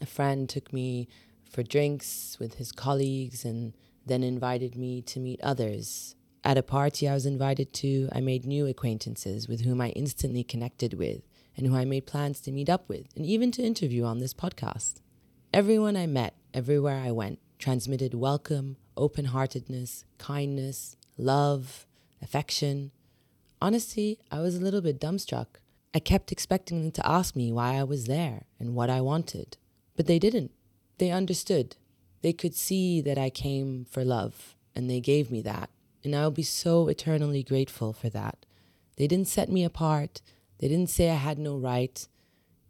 A 0.00 0.06
friend 0.06 0.48
took 0.48 0.72
me 0.72 1.06
for 1.48 1.62
drinks 1.62 2.36
with 2.40 2.54
his 2.54 2.72
colleagues 2.72 3.44
and 3.44 3.72
then 4.04 4.24
invited 4.24 4.76
me 4.76 5.00
to 5.02 5.20
meet 5.20 5.40
others. 5.42 6.16
At 6.42 6.58
a 6.58 6.62
party 6.62 7.08
I 7.08 7.14
was 7.14 7.26
invited 7.26 7.72
to, 7.74 8.08
I 8.12 8.20
made 8.20 8.44
new 8.44 8.66
acquaintances 8.66 9.46
with 9.46 9.60
whom 9.60 9.80
I 9.80 9.90
instantly 9.90 10.42
connected 10.42 10.94
with 10.94 11.22
and 11.56 11.66
who 11.66 11.76
I 11.76 11.84
made 11.84 12.06
plans 12.06 12.40
to 12.40 12.52
meet 12.52 12.68
up 12.68 12.88
with 12.88 13.06
and 13.14 13.24
even 13.24 13.52
to 13.52 13.62
interview 13.62 14.04
on 14.04 14.18
this 14.18 14.34
podcast. 14.34 15.02
Everyone 15.52 15.96
I 15.96 16.06
met 16.06 16.34
everywhere 16.54 17.02
I 17.04 17.10
went, 17.10 17.38
transmitted 17.58 18.14
welcome, 18.14 18.76
open 18.96 19.26
heartedness, 19.26 20.04
kindness, 20.18 20.96
love, 21.16 21.86
affection. 22.22 22.90
Honestly, 23.60 24.18
I 24.30 24.40
was 24.40 24.56
a 24.56 24.60
little 24.60 24.80
bit 24.80 25.00
dumbstruck. 25.00 25.46
I 25.94 25.98
kept 25.98 26.32
expecting 26.32 26.82
them 26.82 26.92
to 26.92 27.06
ask 27.06 27.34
me 27.34 27.52
why 27.52 27.74
I 27.74 27.84
was 27.84 28.06
there 28.06 28.44
and 28.58 28.74
what 28.74 28.90
I 28.90 29.00
wanted, 29.00 29.56
but 29.96 30.06
they 30.06 30.18
didn't. 30.18 30.52
They 30.98 31.10
understood. 31.10 31.76
They 32.22 32.32
could 32.32 32.54
see 32.54 33.00
that 33.00 33.18
I 33.18 33.30
came 33.30 33.86
for 33.90 34.04
love, 34.04 34.54
and 34.74 34.88
they 34.88 35.00
gave 35.00 35.30
me 35.30 35.42
that, 35.42 35.70
and 36.04 36.14
I'll 36.14 36.30
be 36.30 36.42
so 36.42 36.88
eternally 36.88 37.42
grateful 37.42 37.92
for 37.92 38.08
that. 38.10 38.46
They 38.96 39.06
didn't 39.06 39.28
set 39.28 39.48
me 39.48 39.64
apart. 39.64 40.20
They 40.58 40.68
didn't 40.68 40.90
say 40.90 41.10
I 41.10 41.14
had 41.14 41.38
no 41.38 41.56
right. 41.56 42.06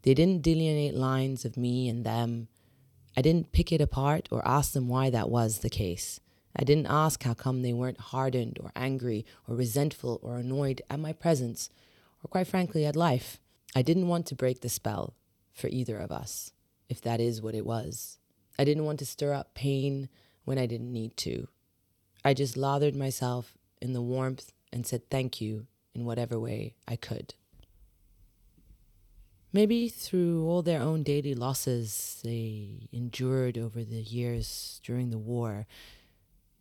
They 0.02 0.14
didn't 0.14 0.42
delineate 0.42 0.94
lines 0.94 1.44
of 1.44 1.56
me 1.56 1.88
and 1.88 2.04
them. 2.04 2.48
I 3.20 3.22
didn't 3.22 3.52
pick 3.52 3.70
it 3.70 3.82
apart 3.82 4.30
or 4.30 4.40
ask 4.48 4.72
them 4.72 4.88
why 4.88 5.10
that 5.10 5.28
was 5.28 5.58
the 5.58 5.68
case. 5.68 6.20
I 6.56 6.64
didn't 6.64 6.86
ask 6.86 7.22
how 7.22 7.34
come 7.34 7.60
they 7.60 7.74
weren't 7.74 8.00
hardened 8.00 8.56
or 8.62 8.72
angry 8.74 9.26
or 9.46 9.54
resentful 9.54 10.18
or 10.22 10.38
annoyed 10.38 10.80
at 10.88 11.00
my 11.00 11.12
presence 11.12 11.68
or, 12.24 12.28
quite 12.28 12.46
frankly, 12.46 12.86
at 12.86 12.96
life. 12.96 13.38
I 13.76 13.82
didn't 13.82 14.08
want 14.08 14.24
to 14.28 14.34
break 14.34 14.62
the 14.62 14.70
spell 14.70 15.12
for 15.52 15.68
either 15.68 15.98
of 15.98 16.10
us, 16.10 16.52
if 16.88 17.02
that 17.02 17.20
is 17.20 17.42
what 17.42 17.54
it 17.54 17.66
was. 17.66 18.16
I 18.58 18.64
didn't 18.64 18.86
want 18.86 19.00
to 19.00 19.04
stir 19.04 19.34
up 19.34 19.52
pain 19.52 20.08
when 20.46 20.56
I 20.56 20.64
didn't 20.64 20.90
need 20.90 21.18
to. 21.18 21.46
I 22.24 22.32
just 22.32 22.56
lathered 22.56 22.96
myself 22.96 23.58
in 23.82 23.92
the 23.92 24.00
warmth 24.00 24.50
and 24.72 24.86
said 24.86 25.10
thank 25.10 25.42
you 25.42 25.66
in 25.94 26.06
whatever 26.06 26.40
way 26.40 26.72
I 26.88 26.96
could. 26.96 27.34
Maybe 29.52 29.88
through 29.88 30.46
all 30.46 30.62
their 30.62 30.80
own 30.80 31.02
daily 31.02 31.34
losses 31.34 32.20
they 32.22 32.88
endured 32.92 33.58
over 33.58 33.82
the 33.82 34.02
years 34.02 34.80
during 34.84 35.10
the 35.10 35.18
war, 35.18 35.66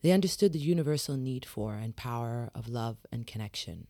they 0.01 0.12
understood 0.12 0.53
the 0.53 0.60
universal 0.60 1.15
need 1.15 1.46
for 1.46 1.75
and 1.75 1.96
power 1.96 2.50
of 2.55 2.67
love 2.67 2.98
and 3.12 3.27
connection. 3.27 3.88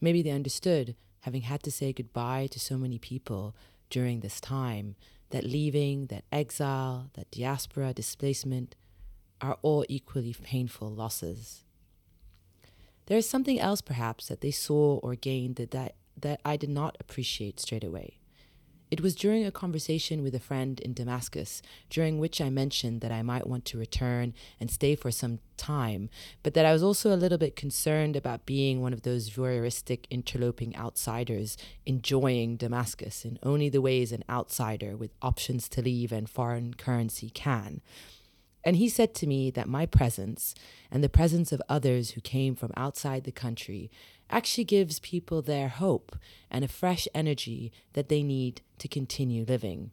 Maybe 0.00 0.22
they 0.22 0.30
understood, 0.30 0.96
having 1.20 1.42
had 1.42 1.62
to 1.64 1.70
say 1.70 1.92
goodbye 1.92 2.46
to 2.52 2.60
so 2.60 2.78
many 2.78 2.98
people 2.98 3.54
during 3.90 4.20
this 4.20 4.40
time, 4.40 4.94
that 5.30 5.44
leaving, 5.44 6.06
that 6.06 6.24
exile, 6.32 7.10
that 7.14 7.30
diaspora 7.30 7.92
displacement 7.92 8.76
are 9.40 9.58
all 9.62 9.84
equally 9.88 10.34
painful 10.34 10.88
losses. 10.88 11.64
There 13.06 13.18
is 13.18 13.28
something 13.28 13.58
else, 13.58 13.80
perhaps, 13.80 14.28
that 14.28 14.40
they 14.40 14.50
saw 14.50 14.98
or 14.98 15.14
gained 15.16 15.56
that, 15.56 15.72
that, 15.72 15.96
that 16.16 16.40
I 16.44 16.56
did 16.56 16.70
not 16.70 16.96
appreciate 17.00 17.60
straight 17.60 17.84
away. 17.84 18.20
It 18.90 19.02
was 19.02 19.14
during 19.14 19.46
a 19.46 19.52
conversation 19.52 20.20
with 20.20 20.34
a 20.34 20.40
friend 20.40 20.80
in 20.80 20.94
Damascus, 20.94 21.62
during 21.90 22.18
which 22.18 22.40
I 22.40 22.50
mentioned 22.50 23.02
that 23.02 23.12
I 23.12 23.22
might 23.22 23.46
want 23.46 23.64
to 23.66 23.78
return 23.78 24.34
and 24.58 24.68
stay 24.68 24.96
for 24.96 25.12
some 25.12 25.38
time, 25.56 26.10
but 26.42 26.54
that 26.54 26.66
I 26.66 26.72
was 26.72 26.82
also 26.82 27.14
a 27.14 27.16
little 27.16 27.38
bit 27.38 27.54
concerned 27.54 28.16
about 28.16 28.46
being 28.46 28.80
one 28.80 28.92
of 28.92 29.02
those 29.02 29.30
voyeuristic 29.30 30.06
interloping 30.10 30.76
outsiders 30.76 31.56
enjoying 31.86 32.56
Damascus 32.56 33.24
in 33.24 33.38
only 33.44 33.68
the 33.68 33.80
ways 33.80 34.10
an 34.10 34.24
outsider 34.28 34.96
with 34.96 35.12
options 35.22 35.68
to 35.68 35.82
leave 35.82 36.10
and 36.10 36.28
foreign 36.28 36.74
currency 36.74 37.30
can. 37.30 37.82
And 38.64 38.76
he 38.76 38.88
said 38.88 39.14
to 39.14 39.26
me 39.26 39.50
that 39.52 39.68
my 39.68 39.86
presence 39.86 40.54
and 40.90 41.02
the 41.02 41.08
presence 41.08 41.52
of 41.52 41.62
others 41.68 42.10
who 42.10 42.20
came 42.20 42.54
from 42.54 42.72
outside 42.76 43.24
the 43.24 43.32
country 43.32 43.90
actually 44.28 44.64
gives 44.64 45.00
people 45.00 45.42
their 45.42 45.68
hope 45.68 46.16
and 46.50 46.64
a 46.64 46.68
fresh 46.68 47.08
energy 47.14 47.72
that 47.94 48.08
they 48.08 48.22
need 48.22 48.60
to 48.78 48.88
continue 48.88 49.44
living. 49.44 49.90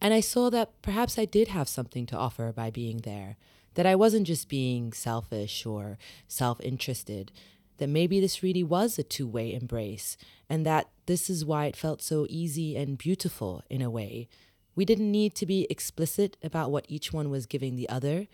And 0.00 0.12
I 0.12 0.20
saw 0.20 0.50
that 0.50 0.70
perhaps 0.82 1.18
I 1.18 1.24
did 1.24 1.48
have 1.48 1.68
something 1.68 2.06
to 2.06 2.16
offer 2.16 2.52
by 2.52 2.70
being 2.70 2.98
there, 2.98 3.36
that 3.74 3.86
I 3.86 3.94
wasn't 3.94 4.26
just 4.26 4.48
being 4.48 4.92
selfish 4.92 5.64
or 5.64 5.98
self 6.26 6.60
interested, 6.60 7.30
that 7.78 7.88
maybe 7.88 8.20
this 8.20 8.42
really 8.42 8.64
was 8.64 8.98
a 8.98 9.02
two 9.02 9.26
way 9.26 9.54
embrace, 9.54 10.16
and 10.48 10.66
that 10.66 10.88
this 11.06 11.30
is 11.30 11.44
why 11.44 11.66
it 11.66 11.76
felt 11.76 12.02
so 12.02 12.26
easy 12.28 12.76
and 12.76 12.98
beautiful 12.98 13.62
in 13.70 13.80
a 13.80 13.90
way. 13.90 14.28
We 14.74 14.84
didn't 14.84 15.10
need 15.10 15.34
to 15.36 15.46
be 15.46 15.66
explicit 15.68 16.36
about 16.42 16.70
what 16.70 16.86
each 16.88 17.12
one 17.12 17.30
was 17.30 17.46
giving 17.46 17.76
the 17.76 17.88
other, 17.88 18.26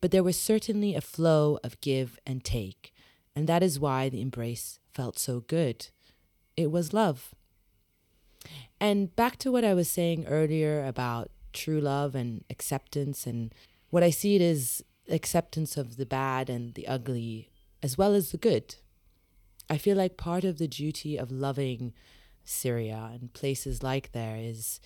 but 0.00 0.10
there 0.10 0.22
was 0.22 0.38
certainly 0.38 0.94
a 0.94 1.00
flow 1.00 1.58
of 1.62 1.80
give 1.80 2.18
and 2.26 2.44
take. 2.44 2.92
And 3.36 3.48
that 3.48 3.62
is 3.62 3.80
why 3.80 4.08
the 4.08 4.20
embrace 4.20 4.78
felt 4.92 5.18
so 5.18 5.40
good. 5.40 5.88
It 6.56 6.70
was 6.70 6.92
love. 6.92 7.34
And 8.80 9.14
back 9.16 9.38
to 9.38 9.50
what 9.50 9.64
I 9.64 9.74
was 9.74 9.90
saying 9.90 10.26
earlier 10.26 10.84
about 10.84 11.30
true 11.52 11.80
love 11.80 12.14
and 12.14 12.44
acceptance, 12.50 13.26
and 13.26 13.54
what 13.90 14.02
I 14.02 14.10
see 14.10 14.34
it 14.34 14.42
is 14.42 14.84
acceptance 15.08 15.76
of 15.76 15.96
the 15.96 16.06
bad 16.06 16.50
and 16.50 16.74
the 16.74 16.86
ugly, 16.86 17.50
as 17.82 17.96
well 17.96 18.14
as 18.14 18.30
the 18.30 18.38
good. 18.38 18.76
I 19.70 19.78
feel 19.78 19.96
like 19.96 20.16
part 20.16 20.44
of 20.44 20.58
the 20.58 20.68
duty 20.68 21.16
of 21.16 21.30
loving 21.30 21.94
Syria 22.44 23.10
and 23.12 23.32
places 23.32 23.82
like 23.82 24.12
there 24.12 24.36
is, 24.36 24.80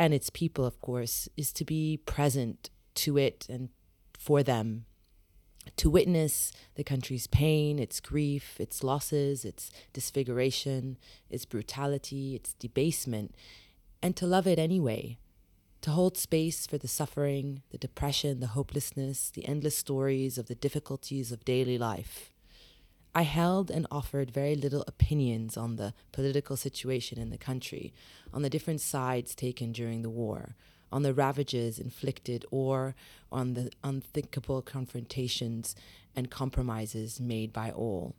and 0.00 0.14
its 0.14 0.30
people, 0.30 0.64
of 0.64 0.80
course, 0.80 1.28
is 1.36 1.52
to 1.52 1.62
be 1.62 1.98
present 2.06 2.70
to 2.94 3.18
it 3.18 3.46
and 3.50 3.68
for 4.18 4.42
them 4.42 4.86
to 5.76 5.90
witness 5.90 6.52
the 6.74 6.82
country's 6.82 7.26
pain, 7.26 7.78
its 7.78 8.00
grief, 8.00 8.58
its 8.58 8.82
losses, 8.82 9.44
its 9.44 9.70
disfiguration, 9.92 10.96
its 11.28 11.44
brutality, 11.44 12.34
its 12.34 12.54
debasement, 12.54 13.34
and 14.00 14.16
to 14.16 14.26
love 14.26 14.46
it 14.46 14.58
anyway, 14.58 15.18
to 15.82 15.90
hold 15.90 16.16
space 16.16 16.66
for 16.66 16.78
the 16.78 16.88
suffering, 16.88 17.60
the 17.70 17.76
depression, 17.76 18.40
the 18.40 18.54
hopelessness, 18.58 19.28
the 19.28 19.46
endless 19.46 19.76
stories 19.76 20.38
of 20.38 20.46
the 20.46 20.54
difficulties 20.54 21.30
of 21.30 21.44
daily 21.44 21.76
life. 21.76 22.29
I 23.12 23.22
held 23.22 23.70
and 23.70 23.86
offered 23.90 24.30
very 24.30 24.54
little 24.54 24.84
opinions 24.86 25.56
on 25.56 25.76
the 25.76 25.94
political 26.12 26.56
situation 26.56 27.18
in 27.18 27.30
the 27.30 27.38
country, 27.38 27.92
on 28.32 28.42
the 28.42 28.50
different 28.50 28.80
sides 28.80 29.34
taken 29.34 29.72
during 29.72 30.02
the 30.02 30.10
war, 30.10 30.54
on 30.92 31.02
the 31.02 31.14
ravages 31.14 31.78
inflicted 31.80 32.44
or 32.52 32.94
on 33.32 33.54
the 33.54 33.70
unthinkable 33.82 34.62
confrontations 34.62 35.74
and 36.14 36.30
compromises 36.30 37.20
made 37.20 37.52
by 37.52 37.70
all, 37.72 38.14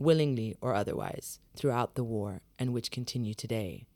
willingly 0.00 0.56
or 0.60 0.74
otherwise, 0.74 1.38
throughout 1.54 1.94
the 1.94 2.04
war 2.04 2.40
and 2.58 2.72
which 2.72 2.90
continue 2.90 3.34
today. 3.34 3.86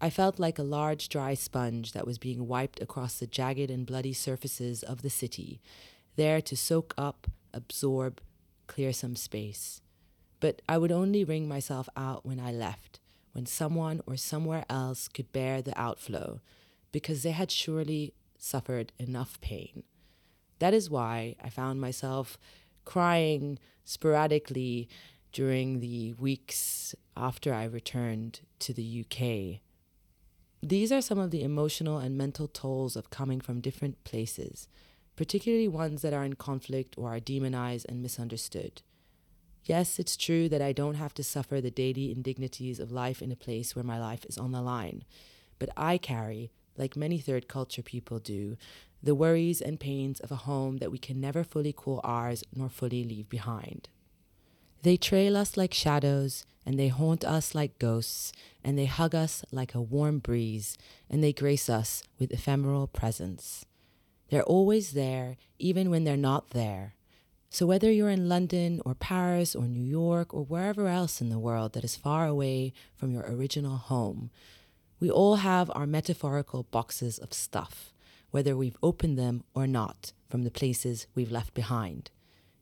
I 0.00 0.10
felt 0.10 0.40
like 0.40 0.58
a 0.58 0.64
large 0.64 1.08
dry 1.08 1.34
sponge 1.34 1.92
that 1.92 2.06
was 2.06 2.18
being 2.18 2.48
wiped 2.48 2.82
across 2.82 3.18
the 3.18 3.28
jagged 3.28 3.70
and 3.70 3.86
bloody 3.86 4.12
surfaces 4.12 4.82
of 4.82 5.02
the 5.02 5.10
city, 5.10 5.60
there 6.16 6.40
to 6.42 6.56
soak 6.56 6.94
up, 6.98 7.28
absorb, 7.52 8.20
clear 8.66 8.92
some 8.92 9.14
space. 9.14 9.80
But 10.44 10.60
I 10.68 10.76
would 10.76 10.92
only 10.92 11.24
wring 11.24 11.48
myself 11.48 11.88
out 11.96 12.26
when 12.26 12.38
I 12.38 12.52
left, 12.52 13.00
when 13.32 13.46
someone 13.46 14.02
or 14.06 14.18
somewhere 14.18 14.66
else 14.68 15.08
could 15.08 15.32
bear 15.32 15.62
the 15.62 15.72
outflow, 15.80 16.42
because 16.92 17.22
they 17.22 17.30
had 17.30 17.50
surely 17.50 18.12
suffered 18.36 18.92
enough 18.98 19.40
pain. 19.40 19.84
That 20.58 20.74
is 20.74 20.90
why 20.90 21.36
I 21.42 21.48
found 21.48 21.80
myself 21.80 22.36
crying 22.84 23.58
sporadically 23.86 24.86
during 25.32 25.80
the 25.80 26.12
weeks 26.12 26.94
after 27.16 27.54
I 27.54 27.64
returned 27.64 28.40
to 28.58 28.74
the 28.74 29.02
UK. 29.02 29.62
These 30.62 30.92
are 30.92 31.00
some 31.00 31.18
of 31.18 31.30
the 31.30 31.42
emotional 31.42 31.96
and 31.96 32.18
mental 32.18 32.48
tolls 32.48 32.96
of 32.96 33.08
coming 33.08 33.40
from 33.40 33.62
different 33.62 34.04
places, 34.04 34.68
particularly 35.16 35.68
ones 35.68 36.02
that 36.02 36.12
are 36.12 36.22
in 36.22 36.34
conflict 36.34 36.96
or 36.98 37.14
are 37.14 37.18
demonized 37.18 37.86
and 37.88 38.02
misunderstood. 38.02 38.82
Yes, 39.64 39.98
it's 39.98 40.16
true 40.16 40.48
that 40.50 40.60
I 40.60 40.72
don't 40.72 40.96
have 40.96 41.14
to 41.14 41.24
suffer 41.24 41.60
the 41.60 41.70
daily 41.70 42.12
indignities 42.12 42.78
of 42.78 42.92
life 42.92 43.22
in 43.22 43.32
a 43.32 43.36
place 43.36 43.74
where 43.74 43.84
my 43.84 43.98
life 43.98 44.26
is 44.26 44.36
on 44.36 44.52
the 44.52 44.60
line, 44.60 45.04
but 45.58 45.70
I 45.76 45.96
carry 45.96 46.50
like 46.76 46.96
many 46.96 47.18
third 47.18 47.48
culture 47.48 47.82
people 47.82 48.18
do, 48.18 48.56
the 49.02 49.14
worries 49.14 49.60
and 49.60 49.80
pains 49.80 50.20
of 50.20 50.30
a 50.30 50.36
home 50.36 50.78
that 50.78 50.90
we 50.90 50.98
can 50.98 51.20
never 51.20 51.44
fully 51.44 51.72
call 51.72 52.00
ours 52.04 52.44
nor 52.54 52.68
fully 52.68 53.04
leave 53.04 53.28
behind. 53.28 53.88
They 54.82 54.96
trail 54.96 55.36
us 55.36 55.56
like 55.56 55.72
shadows, 55.72 56.44
and 56.66 56.78
they 56.78 56.88
haunt 56.88 57.24
us 57.24 57.54
like 57.54 57.78
ghosts, 57.78 58.32
and 58.62 58.78
they 58.78 58.86
hug 58.86 59.14
us 59.14 59.44
like 59.50 59.74
a 59.74 59.80
warm 59.80 60.18
breeze, 60.18 60.76
and 61.08 61.22
they 61.22 61.32
grace 61.32 61.70
us 61.70 62.02
with 62.18 62.32
ephemeral 62.32 62.86
presence. 62.86 63.64
They're 64.28 64.42
always 64.42 64.92
there, 64.92 65.36
even 65.58 65.90
when 65.90 66.04
they're 66.04 66.16
not 66.16 66.50
there. 66.50 66.94
So, 67.54 67.66
whether 67.66 67.88
you're 67.88 68.10
in 68.10 68.28
London 68.28 68.82
or 68.84 68.96
Paris 68.96 69.54
or 69.54 69.68
New 69.68 69.80
York 69.80 70.34
or 70.34 70.42
wherever 70.42 70.88
else 70.88 71.20
in 71.20 71.28
the 71.28 71.38
world 71.38 71.74
that 71.74 71.84
is 71.84 71.94
far 71.94 72.26
away 72.26 72.72
from 72.96 73.12
your 73.12 73.22
original 73.28 73.76
home, 73.76 74.32
we 74.98 75.08
all 75.08 75.36
have 75.36 75.70
our 75.72 75.86
metaphorical 75.86 76.64
boxes 76.64 77.16
of 77.16 77.32
stuff, 77.32 77.92
whether 78.32 78.56
we've 78.56 78.76
opened 78.82 79.16
them 79.16 79.44
or 79.54 79.68
not, 79.68 80.12
from 80.28 80.42
the 80.42 80.50
places 80.50 81.06
we've 81.14 81.30
left 81.30 81.54
behind. 81.54 82.10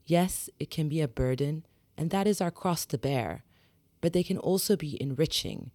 Yes, 0.04 0.50
it 0.58 0.68
can 0.68 0.90
be 0.90 1.00
a 1.00 1.08
burden, 1.08 1.64
and 1.96 2.11
that 2.11 2.26
is 2.26 2.42
our 2.42 2.50
cross 2.50 2.84
to 2.84 2.99
bear, 2.99 3.44
but 4.02 4.12
they 4.12 4.22
can 4.22 4.37
also 4.37 4.76
be 4.76 5.00
enriching 5.00 5.70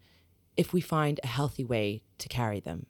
if 0.55 0.73
we 0.73 0.79
find 0.79 1.19
a 1.23 1.27
healthy 1.27 1.63
way 1.63 2.03
to 2.19 2.29
carry 2.29 2.59
them. 2.59 2.85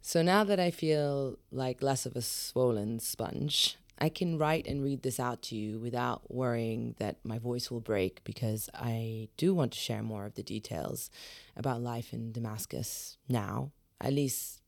So 0.00 0.22
now 0.22 0.42
that 0.42 0.58
I 0.58 0.72
feel 0.72 1.38
like 1.52 1.80
less 1.80 2.04
of 2.04 2.16
a 2.16 2.22
swollen 2.22 2.98
sponge, 2.98 3.76
I 4.02 4.08
can 4.08 4.36
write 4.36 4.66
and 4.66 4.82
read 4.82 5.02
this 5.04 5.20
out 5.20 5.42
to 5.42 5.54
you 5.54 5.78
without 5.78 6.28
worrying 6.28 6.96
that 6.98 7.18
my 7.22 7.38
voice 7.38 7.70
will 7.70 7.78
break 7.80 8.24
because 8.24 8.68
I 8.74 9.28
do 9.36 9.54
want 9.54 9.70
to 9.72 9.78
share 9.78 10.02
more 10.02 10.26
of 10.26 10.34
the 10.34 10.42
details 10.42 11.08
about 11.56 11.80
life 11.80 12.12
in 12.12 12.32
Damascus 12.32 13.16
now, 13.28 13.70
at 14.00 14.12
least 14.12 14.60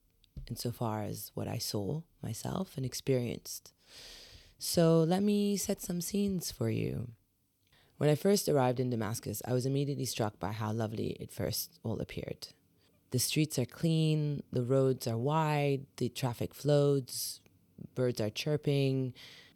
insofar 0.48 1.02
as 1.02 1.32
what 1.34 1.48
I 1.48 1.58
saw 1.58 2.02
myself 2.22 2.76
and 2.76 2.86
experienced. 2.86 3.72
So 4.60 5.00
let 5.00 5.24
me 5.24 5.56
set 5.56 5.82
some 5.82 6.00
scenes 6.00 6.52
for 6.52 6.70
you. 6.70 7.08
When 7.98 8.08
I 8.08 8.14
first 8.14 8.48
arrived 8.48 8.78
in 8.78 8.90
Damascus, 8.90 9.42
I 9.44 9.52
was 9.52 9.66
immediately 9.66 10.04
struck 10.04 10.38
by 10.38 10.52
how 10.52 10.70
lovely 10.70 11.16
it 11.18 11.32
first 11.32 11.80
all 11.82 11.98
appeared. 11.98 12.50
The 13.10 13.18
streets 13.18 13.58
are 13.58 13.66
clean, 13.66 14.44
the 14.52 14.62
roads 14.62 15.08
are 15.08 15.18
wide, 15.18 15.86
the 15.96 16.08
traffic 16.08 16.54
flows, 16.54 17.40
birds 17.94 18.20
are 18.20 18.30
chirping, 18.30 19.14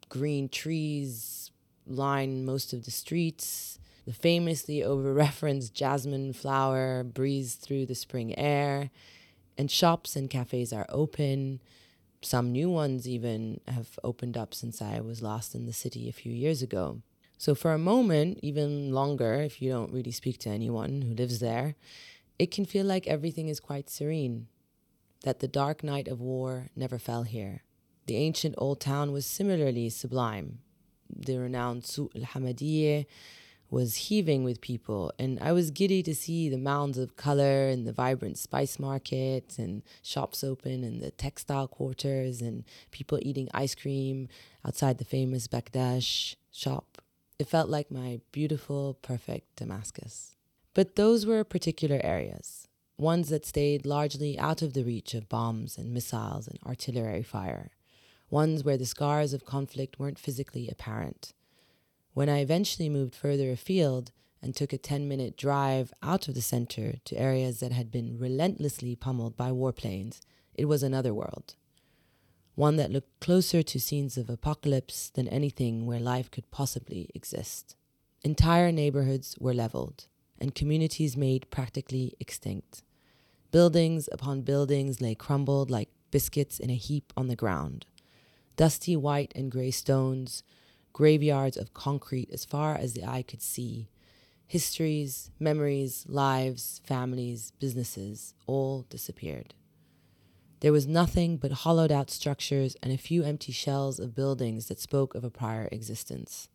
green 0.09 0.49
trees 0.49 1.51
line 1.87 2.45
most 2.45 2.73
of 2.73 2.85
the 2.85 2.91
streets. 2.91 3.79
The 4.07 4.13
famously 4.13 4.83
over 4.83 5.13
referenced 5.13 5.75
jasmine 5.75 6.33
flower 6.33 7.05
breathes 7.05 7.55
through 7.55 7.87
the 7.87 7.95
spring 7.95 8.39
air, 8.39 8.91
and 9.57 9.71
shops 9.71 10.17
and 10.17 10.31
cafes 10.31 10.73
are 10.73 10.87
open. 10.89 11.61
Some 12.23 12.53
new 12.53 12.71
ones 12.71 13.09
even 13.09 13.61
have 13.69 13.99
opened 14.03 14.37
up 14.37 14.55
since 14.55 14.81
I 14.81 15.01
was 15.01 15.23
last 15.23 15.55
in 15.55 15.67
the 15.67 15.73
city 15.73 16.09
a 16.09 16.13
few 16.13 16.33
years 16.33 16.63
ago. 16.63 17.03
So, 17.37 17.55
for 17.55 17.73
a 17.73 17.79
moment, 17.79 18.41
even 18.43 18.93
longer, 18.93 19.35
if 19.35 19.63
you 19.63 19.71
don't 19.71 19.93
really 19.93 20.11
speak 20.11 20.39
to 20.39 20.51
anyone 20.51 21.03
who 21.03 21.15
lives 21.15 21.39
there, 21.39 21.77
it 22.39 22.51
can 22.51 22.65
feel 22.65 22.85
like 22.85 23.07
everything 23.07 23.49
is 23.49 23.61
quite 23.61 23.89
serene, 23.89 24.49
that 25.23 25.39
the 25.39 25.47
dark 25.47 25.85
night 25.85 26.09
of 26.09 26.21
war 26.21 26.69
never 26.75 26.99
fell 26.99 27.23
here. 27.23 27.63
The 28.09 28.17
ancient 28.17 28.55
old 28.57 28.81
town 28.81 29.13
was 29.13 29.27
similarly 29.27 29.91
sublime. 29.91 30.61
The 31.15 31.37
renowned 31.37 31.83
Suq 31.83 32.17
al 32.17 32.23
Hamadiyeh 32.23 33.05
was 33.69 34.09
heaving 34.09 34.45
with 34.45 34.63
people, 34.63 35.13
and 35.19 35.39
I 35.43 35.53
was 35.53 35.71
giddy 35.71 36.03
to 36.05 36.15
see 36.15 36.49
the 36.49 36.57
mounds 36.57 36.97
of 36.97 37.17
color 37.17 37.69
and 37.69 37.87
the 37.87 37.93
vibrant 37.93 38.39
spice 38.39 38.79
markets 38.79 39.59
and 39.59 39.83
shops 40.03 40.43
open 40.43 40.85
and 40.85 41.03
the 41.03 41.11
textile 41.11 41.69
quarters 41.69 42.41
and 42.41 42.65
people 42.93 43.19
eating 43.21 43.51
ice 43.53 43.75
cream 43.75 44.29
outside 44.65 44.97
the 44.97 45.05
famous 45.05 45.47
Bakdash 45.47 46.37
shop. 46.51 47.03
It 47.39 47.47
felt 47.47 47.69
like 47.69 47.91
my 47.91 48.21
beautiful, 48.33 48.95
perfect 49.03 49.57
Damascus. 49.57 50.35
But 50.73 50.97
those 50.97 51.27
were 51.27 51.45
particular 51.45 52.01
areas, 52.03 52.69
ones 52.97 53.29
that 53.29 53.45
stayed 53.45 53.85
largely 53.85 54.39
out 54.39 54.63
of 54.63 54.73
the 54.73 54.83
reach 54.83 55.13
of 55.13 55.29
bombs 55.29 55.77
and 55.77 55.93
missiles 55.93 56.49
and 56.49 56.59
artillery 56.65 57.23
fire, 57.23 57.71
ones 58.31 58.65
where 58.65 58.77
the 58.77 58.87
scars 58.87 59.33
of 59.33 59.45
conflict 59.45 59.99
weren't 59.99 60.19
physically 60.19 60.69
apparent. 60.69 61.33
When 62.15 62.29
I 62.29 62.41
eventually 62.41 62.89
moved 62.89 63.15
further 63.15 63.51
afield 63.51 64.13
and 64.43 64.55
took 64.55 64.73
a 64.73 64.79
10 64.79 65.09
minute 65.09 65.37
drive 65.37 65.93
out 66.03 66.29
of 66.29 66.35
the 66.35 66.43
center 66.43 66.95
to 67.05 67.17
areas 67.19 67.61
that 67.61 67.73
had 67.73 67.91
been 67.91 68.19
relentlessly 68.19 68.97
pummeled 68.97 69.37
by 69.37 69.51
warplanes, 69.51 70.21
it 70.55 70.67
was 70.67 70.83
another 70.83 71.15
world 71.15 71.55
one 72.59 72.75
that 72.75 72.91
looked 72.91 73.21
closer 73.21 73.63
to 73.63 73.79
scenes 73.79 74.19
of 74.19 74.29
apocalypse 74.29 75.11
than 75.11 75.29
anything 75.29 75.87
where 75.87 76.01
life 76.01 76.29
could 76.29 76.51
possibly 76.51 77.09
exist. 77.15 77.77
Entire 78.25 78.73
neighborhoods 78.73 79.37
were 79.39 79.55
leveled, 79.55 80.09
and 80.41 80.57
communities 80.57 81.17
made 81.17 81.49
practically 81.51 82.15
extinct. 82.19 82.83
Buildings 83.53 84.09
upon 84.11 84.43
buildings 84.43 85.01
lay 85.01 85.15
crumbled 85.15 85.71
like 85.71 85.89
biscuits 86.11 86.59
in 86.59 86.69
a 86.69 86.75
heap 86.75 87.13
on 87.17 87.29
the 87.29 87.37
ground. 87.37 87.87
Dusty 88.59 88.97
white 88.97 89.33
and 89.37 89.53
gray 89.53 89.71
stones, 89.71 90.43
graveyards 90.93 91.57
of 91.57 91.75
concrete 91.75 92.29
as 92.33 92.45
far 92.45 92.75
as 92.75 92.93
the 92.93 93.05
eye 93.05 93.23
could 93.23 93.41
see. 93.41 93.89
Histories, 94.49 95.31
memories, 95.39 96.05
lives, 96.09 96.81
families, 96.85 97.53
businesses 97.61 98.35
all 98.49 98.85
disappeared. 98.91 99.55
There 100.59 100.73
was 100.73 100.89
nothing 100.89 101.37
but 101.37 101.53
hollowed 101.53 101.93
out 101.93 102.11
structures 102.11 102.77
and 102.83 102.93
a 102.93 102.99
few 102.99 103.23
empty 103.23 103.53
shells 103.53 104.01
of 104.01 104.17
buildings 104.17 104.67
that 104.67 104.81
spoke 104.81 105.15
of 105.15 105.23
a 105.23 105.31
prior 105.31 105.69
existence. 105.71 106.49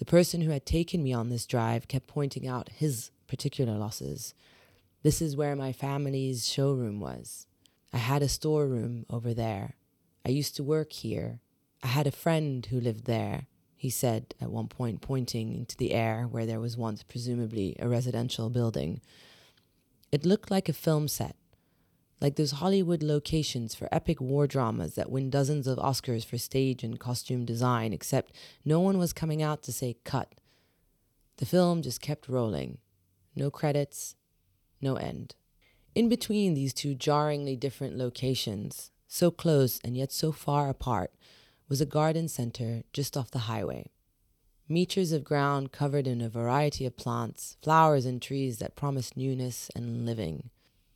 The 0.00 0.04
person 0.04 0.40
who 0.40 0.50
had 0.50 0.66
taken 0.66 1.04
me 1.04 1.12
on 1.12 1.28
this 1.28 1.46
drive 1.46 1.86
kept 1.86 2.08
pointing 2.08 2.48
out 2.48 2.70
his 2.70 3.12
particular 3.28 3.78
losses. 3.78 4.34
This 5.04 5.22
is 5.22 5.36
where 5.36 5.54
my 5.54 5.70
family's 5.70 6.48
showroom 6.48 6.98
was. 6.98 7.46
I 7.92 7.98
had 7.98 8.20
a 8.20 8.28
storeroom 8.28 9.06
over 9.08 9.32
there. 9.32 9.76
I 10.28 10.30
used 10.30 10.54
to 10.56 10.62
work 10.62 10.92
here. 10.92 11.40
I 11.82 11.86
had 11.86 12.06
a 12.06 12.12
friend 12.12 12.64
who 12.66 12.80
lived 12.80 13.06
there, 13.06 13.46
he 13.76 13.88
said 13.88 14.34
at 14.40 14.50
one 14.50 14.68
point, 14.68 15.00
pointing 15.00 15.54
into 15.54 15.76
the 15.76 15.94
air 15.94 16.28
where 16.30 16.44
there 16.44 16.60
was 16.60 16.76
once 16.76 17.02
presumably 17.02 17.74
a 17.78 17.88
residential 17.88 18.50
building. 18.50 19.00
It 20.12 20.26
looked 20.26 20.50
like 20.50 20.68
a 20.68 20.74
film 20.74 21.08
set 21.08 21.34
like 22.20 22.36
those 22.36 22.52
Hollywood 22.52 23.02
locations 23.02 23.74
for 23.74 23.88
epic 23.92 24.20
war 24.20 24.46
dramas 24.46 24.94
that 24.96 25.10
win 25.10 25.30
dozens 25.30 25.66
of 25.66 25.78
Oscars 25.78 26.24
for 26.24 26.36
stage 26.36 26.82
and 26.82 26.98
costume 26.98 27.44
design, 27.44 27.92
except 27.92 28.32
no 28.64 28.80
one 28.80 28.98
was 28.98 29.12
coming 29.12 29.42
out 29.42 29.62
to 29.62 29.72
say 29.72 29.96
cut. 30.04 30.34
The 31.36 31.46
film 31.46 31.82
just 31.82 32.00
kept 32.00 32.28
rolling. 32.28 32.78
No 33.36 33.50
credits, 33.50 34.16
no 34.80 34.96
end. 34.96 35.36
In 35.94 36.08
between 36.08 36.54
these 36.54 36.74
two 36.74 36.94
jarringly 36.94 37.56
different 37.56 37.96
locations, 37.96 38.90
so 39.08 39.30
close 39.30 39.80
and 39.82 39.96
yet 39.96 40.12
so 40.12 40.30
far 40.30 40.68
apart, 40.68 41.12
was 41.68 41.80
a 41.80 41.86
garden 41.86 42.28
center 42.28 42.82
just 42.92 43.16
off 43.16 43.30
the 43.30 43.50
highway. 43.50 43.90
Meters 44.68 45.12
of 45.12 45.24
ground 45.24 45.72
covered 45.72 46.06
in 46.06 46.20
a 46.20 46.28
variety 46.28 46.84
of 46.84 46.96
plants, 46.96 47.56
flowers, 47.62 48.04
and 48.04 48.20
trees 48.20 48.58
that 48.58 48.76
promised 48.76 49.16
newness 49.16 49.70
and 49.74 50.04
living. 50.04 50.50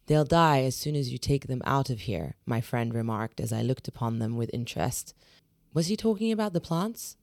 They'll 0.06 0.24
die 0.24 0.62
as 0.62 0.76
soon 0.76 0.94
as 0.94 1.10
you 1.10 1.16
take 1.18 1.46
them 1.46 1.62
out 1.64 1.88
of 1.88 2.00
here, 2.00 2.34
my 2.44 2.60
friend 2.60 2.92
remarked 2.92 3.40
as 3.40 3.52
I 3.52 3.62
looked 3.62 3.88
upon 3.88 4.18
them 4.18 4.36
with 4.36 4.50
interest. 4.52 5.14
Was 5.72 5.86
he 5.86 5.96
talking 5.96 6.30
about 6.30 6.52
the 6.52 6.60
plants? 6.60 7.16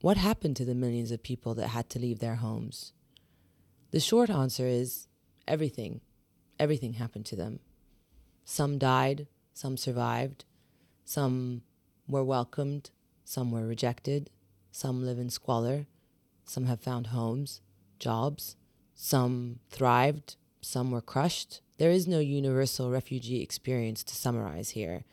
What 0.00 0.16
happened 0.16 0.56
to 0.56 0.64
the 0.64 0.74
millions 0.74 1.10
of 1.10 1.22
people 1.22 1.54
that 1.56 1.68
had 1.68 1.90
to 1.90 1.98
leave 1.98 2.20
their 2.20 2.36
homes? 2.36 2.94
The 3.90 4.00
short 4.00 4.30
answer 4.30 4.66
is 4.66 5.08
everything. 5.46 6.00
Everything 6.58 6.94
happened 6.94 7.26
to 7.26 7.36
them. 7.36 7.60
Some 8.44 8.78
died, 8.78 9.26
some 9.52 9.76
survived, 9.76 10.44
some 11.04 11.62
were 12.06 12.24
welcomed, 12.24 12.90
some 13.24 13.50
were 13.50 13.66
rejected, 13.66 14.30
some 14.70 15.04
live 15.04 15.18
in 15.18 15.30
squalor, 15.30 15.86
some 16.44 16.66
have 16.66 16.80
found 16.80 17.08
homes, 17.08 17.60
jobs, 17.98 18.56
some 18.94 19.60
thrived, 19.70 20.36
some 20.60 20.90
were 20.90 21.00
crushed, 21.00 21.60
there 21.80 21.90
is 21.90 22.06
no 22.06 22.18
universal 22.18 22.90
refugee 22.90 23.40
experience 23.40 24.04
to 24.04 24.14
summarize 24.14 24.70
here, 24.70 25.04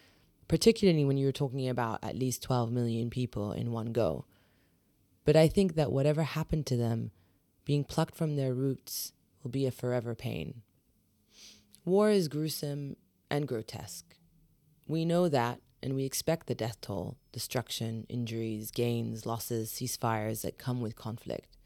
particularly 0.50 1.06
when 1.06 1.16
you're 1.16 1.32
talking 1.32 1.70
about 1.70 2.04
at 2.04 2.18
least 2.18 2.44
12 2.44 2.74
million 2.74 3.10
people 3.10 3.54
in 3.54 3.72
one 3.72 3.94
go. 3.94 4.26
But 5.24 5.38
I 5.38 5.48
think 5.48 5.76
that 5.76 5.94
whatever 5.94 6.24
happened 6.24 6.66
to 6.66 6.76
them, 6.76 7.12
being 7.64 7.86
plucked 7.86 8.16
from 8.16 8.36
their 8.36 8.54
roots, 8.54 9.14
will 9.42 9.50
be 9.50 9.66
a 9.66 9.72
forever 9.72 10.14
pain. 10.14 10.62
War 11.86 12.10
is 12.10 12.28
gruesome 12.28 12.98
and 13.30 13.48
grotesque. 13.48 14.17
We 14.88 15.06
know 15.06 15.30
that, 15.30 15.60
and 15.84 15.94
we 15.94 16.06
expect 16.06 16.48
the 16.48 16.56
death 16.56 16.82
toll, 16.82 17.18
destruction, 17.32 18.06
injuries, 18.10 18.72
gains, 18.72 19.26
losses, 19.26 19.72
ceasefires 19.72 20.42
that 20.42 20.58
come 20.58 20.82
with 20.82 20.96
conflict. 20.96 21.58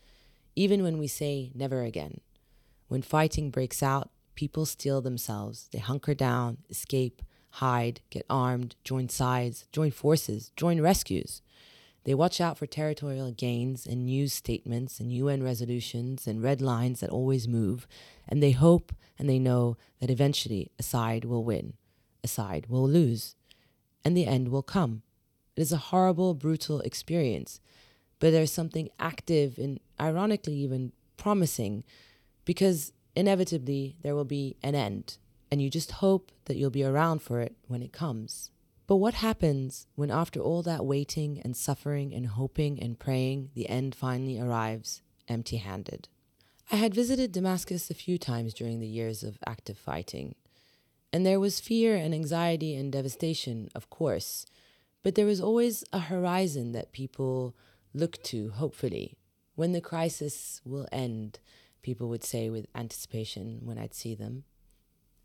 Even 0.56 0.84
when 0.84 0.98
we 0.98 1.08
say 1.08 1.52
never 1.56 1.84
again. 1.84 2.20
When 2.88 3.02
fighting 3.02 3.52
breaks 3.52 3.82
out, 3.82 4.10
People 4.36 4.66
steel 4.66 5.02
themselves. 5.02 5.70
They 5.72 5.80
hunker 5.80 6.14
down, 6.14 6.60
escape, 6.70 7.22
hide, 7.52 8.02
get 8.10 8.26
armed, 8.30 8.76
join 8.84 9.10
sides, 9.10 9.68
join 9.72 9.92
forces, 9.92 10.52
join 10.56 10.82
rescues. 10.82 11.42
They 12.06 12.16
watch 12.16 12.42
out 12.42 12.58
for 12.58 12.66
territorial 12.66 13.32
gains 13.32 13.86
and 13.86 14.06
news 14.06 14.34
statements 14.34 15.00
and 15.00 15.14
UN 15.14 15.44
resolutions 15.44 16.26
and 16.26 16.42
red 16.42 16.62
lines 16.62 17.02
that 17.02 17.12
always 17.12 17.48
move, 17.48 17.88
and 18.28 18.42
they 18.42 18.52
hope 18.52 18.92
and 19.20 19.30
they 19.30 19.38
know 19.38 19.78
that 20.00 20.10
eventually 20.10 20.72
a 20.80 20.84
side 20.84 21.26
will 21.26 21.44
win, 21.44 21.74
a 22.24 22.28
side 22.28 22.68
will 22.68 22.88
lose, 22.88 23.36
and 24.04 24.16
the 24.16 24.28
end 24.28 24.50
will 24.50 24.64
come. 24.64 25.04
It 25.56 25.62
is 25.62 25.72
a 25.72 25.78
horrible, 25.78 26.34
brutal 26.34 26.82
experience, 26.82 27.60
but 28.20 28.32
there's 28.32 28.52
something 28.52 28.90
active 29.00 29.58
and 29.58 29.80
ironically 30.00 30.56
even 30.56 30.94
promising 31.18 31.84
because 32.46 32.94
inevitably 33.16 33.96
there 34.02 34.16
will 34.16 34.26
be 34.26 34.56
an 34.64 34.76
end, 34.76 35.18
and 35.50 35.62
you 35.62 35.70
just 35.70 35.92
hope 35.92 36.32
that 36.46 36.58
you'll 36.58 36.70
be 36.70 36.84
around 36.84 37.22
for 37.22 37.42
it 37.42 37.56
when 37.68 37.82
it 37.82 37.92
comes. 37.92 38.52
But 38.88 38.98
what 38.98 39.16
happens 39.16 39.88
when, 39.96 40.12
after 40.12 40.40
all 40.40 40.64
that 40.64 40.86
waiting 40.86 41.42
and 41.44 41.56
suffering 41.56 42.14
and 42.14 42.28
hoping 42.28 42.82
and 42.82 43.00
praying, 43.00 43.52
the 43.54 43.70
end 43.70 43.96
finally 43.96 44.40
arrives 44.40 45.02
empty 45.28 45.58
handed? 45.58 46.10
I 46.72 46.76
had 46.76 46.94
visited 46.94 47.32
Damascus 47.32 47.90
a 47.90 47.94
few 47.94 48.18
times 48.18 48.54
during 48.54 48.80
the 48.80 48.88
years 48.88 49.24
of 49.24 49.38
active 49.46 49.78
fighting, 49.78 50.36
and 51.13 51.26
there 51.26 51.39
was 51.39 51.60
fear 51.60 51.95
and 51.95 52.13
anxiety 52.13 52.76
and 52.76 52.91
devastation, 52.91 53.69
of 53.76 53.89
course, 53.89 54.45
But 55.04 55.15
there 55.15 55.26
was 55.26 55.41
always 55.41 55.84
a 55.91 56.00
horizon 56.00 56.74
that 56.74 56.91
people 56.91 57.56
look 57.93 58.21
to, 58.24 58.50
hopefully. 58.52 59.17
When 59.56 59.71
the 59.71 59.82
crisis 59.82 60.62
will 60.63 60.88
end, 60.91 61.39
people 61.82 62.08
would 62.10 62.24
say 62.24 62.50
with 62.50 62.67
anticipation 62.76 63.62
when 63.63 63.78
I'd 63.78 63.93
see 63.93 64.15
them. 64.15 64.43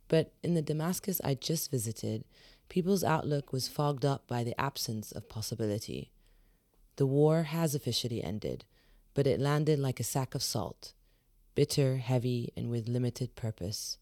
But 0.08 0.32
in 0.42 0.54
the 0.54 0.62
Damascus 0.62 1.20
I 1.22 1.34
just 1.34 1.70
visited, 1.70 2.24
people's 2.68 3.04
outlook 3.04 3.52
was 3.52 3.68
fogged 3.68 4.04
up 4.04 4.26
by 4.26 4.44
the 4.44 4.58
absence 4.60 5.12
of 5.12 5.28
possibility. 5.28 6.10
The 6.96 7.06
war 7.06 7.44
has 7.44 7.74
officially 7.74 8.22
ended, 8.22 8.64
but 9.14 9.26
it 9.26 9.40
landed 9.40 9.78
like 9.78 10.00
a 10.00 10.04
sack 10.04 10.34
of 10.34 10.42
salt, 10.42 10.94
bitter, 11.54 11.98
heavy, 11.98 12.52
and 12.56 12.70
with 12.70 12.88
limited 12.88 13.34
purpose. 13.34 13.98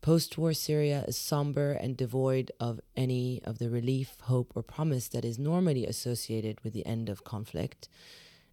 Post 0.00 0.38
war 0.38 0.52
Syria 0.52 1.04
is 1.08 1.18
somber 1.18 1.72
and 1.72 1.96
devoid 1.96 2.52
of 2.60 2.80
any 2.96 3.42
of 3.44 3.58
the 3.58 3.68
relief, 3.68 4.16
hope, 4.22 4.52
or 4.54 4.62
promise 4.62 5.08
that 5.08 5.24
is 5.24 5.38
normally 5.38 5.84
associated 5.86 6.60
with 6.62 6.72
the 6.72 6.86
end 6.86 7.08
of 7.08 7.24
conflict. 7.24 7.88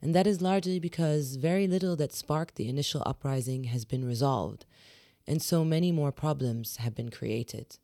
And 0.02 0.14
that 0.16 0.28
is 0.28 0.42
largely 0.42 0.80
because 0.80 1.36
very 1.36 1.68
little 1.68 1.96
that 1.98 2.14
sparked 2.14 2.56
the 2.56 2.68
initial 2.68 3.04
uprising 3.06 3.66
has 3.66 3.86
been 3.86 4.06
resolved, 4.06 4.66
and 5.28 5.42
so 5.42 5.64
many 5.64 5.92
more 5.92 6.12
problems 6.12 6.78
have 6.78 6.96
been 6.96 7.10
created. 7.10 7.78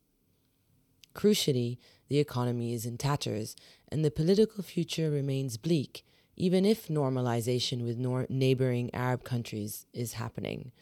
Crucially, 1.14 1.78
the 2.08 2.18
economy 2.18 2.74
is 2.74 2.84
in 2.84 2.98
tatters, 2.98 3.54
and 3.88 4.04
the 4.04 4.10
political 4.10 4.62
future 4.62 5.10
remains 5.10 5.56
bleak, 5.56 6.04
even 6.36 6.64
if 6.64 6.88
normalization 6.88 7.84
with 7.84 7.96
nor- 7.96 8.26
neighboring 8.28 8.90
Arab 8.94 9.22
countries 9.24 9.86
is 9.92 10.14
happening. 10.14 10.72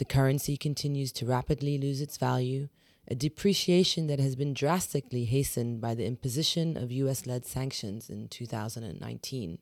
The 0.00 0.06
currency 0.06 0.56
continues 0.56 1.12
to 1.12 1.26
rapidly 1.26 1.76
lose 1.76 2.00
its 2.00 2.16
value, 2.16 2.70
a 3.06 3.14
depreciation 3.14 4.06
that 4.06 4.18
has 4.18 4.34
been 4.34 4.54
drastically 4.54 5.26
hastened 5.26 5.82
by 5.82 5.94
the 5.94 6.06
imposition 6.06 6.78
of 6.78 6.90
US 6.90 7.26
led 7.26 7.44
sanctions 7.44 8.08
in 8.08 8.28
2019. 8.28 9.58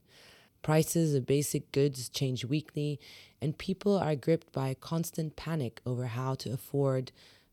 Prices 0.62 1.12
of 1.16 1.26
basic 1.26 1.72
goods 1.72 2.08
change 2.08 2.44
weekly, 2.44 3.00
and 3.42 3.58
people 3.58 3.98
are 3.98 4.14
gripped 4.14 4.52
by 4.52 4.68
a 4.68 4.76
constant 4.76 5.34
panic 5.34 5.80
over 5.84 6.06
how 6.06 6.36
to 6.36 6.52
afford 6.52 7.10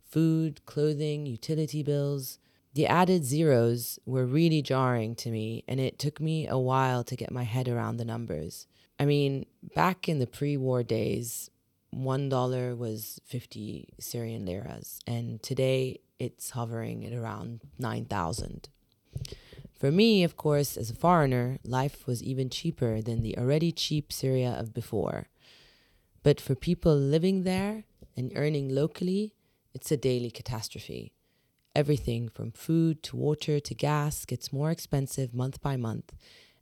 food, 0.07 0.63
clothing, 0.67 1.25
utility 1.25 1.81
bills. 1.81 2.37
The 2.75 2.85
added 2.85 3.25
zeros 3.25 3.97
were 4.05 4.27
really 4.27 4.61
jarring 4.61 5.15
to 5.15 5.31
me, 5.31 5.63
and 5.67 5.79
it 5.79 5.97
took 5.97 6.21
me 6.21 6.47
a 6.47 6.59
while 6.59 7.03
to 7.05 7.15
get 7.15 7.31
my 7.31 7.45
head 7.45 7.67
around 7.67 7.97
the 7.97 8.05
numbers. 8.05 8.67
I 8.99 9.05
mean, 9.05 9.47
back 9.73 10.07
in 10.07 10.19
the 10.19 10.27
pre 10.27 10.55
war 10.55 10.83
days, 10.83 11.49
$1 11.95 12.77
was 12.77 13.21
50 13.25 13.89
Syrian 13.99 14.45
liras, 14.45 14.99
and 15.07 15.41
today 15.41 16.01
it's 16.19 16.51
hovering 16.51 17.05
at 17.05 17.13
around 17.13 17.61
9,000. 17.79 18.69
For 19.79 19.91
me, 19.91 20.23
of 20.23 20.35
course, 20.35 20.77
as 20.77 20.89
a 20.89 20.95
foreigner, 20.95 21.59
life 21.63 22.07
was 22.07 22.23
even 22.23 22.49
cheaper 22.49 23.01
than 23.01 23.21
the 23.21 23.37
already 23.37 23.71
cheap 23.71 24.11
Syria 24.11 24.55
of 24.57 24.73
before. 24.73 25.27
But 26.23 26.41
for 26.41 26.55
people 26.55 26.95
living 26.95 27.43
there 27.43 27.83
and 28.17 28.31
earning 28.35 28.73
locally, 28.73 29.33
it's 29.73 29.91
a 29.91 29.97
daily 29.97 30.31
catastrophe. 30.31 31.13
Everything 31.75 32.29
from 32.29 32.51
food 32.51 33.03
to 33.03 33.17
water 33.17 33.59
to 33.59 33.75
gas 33.75 34.25
gets 34.25 34.53
more 34.53 34.71
expensive 34.71 35.33
month 35.33 35.61
by 35.61 35.75
month. 35.75 36.13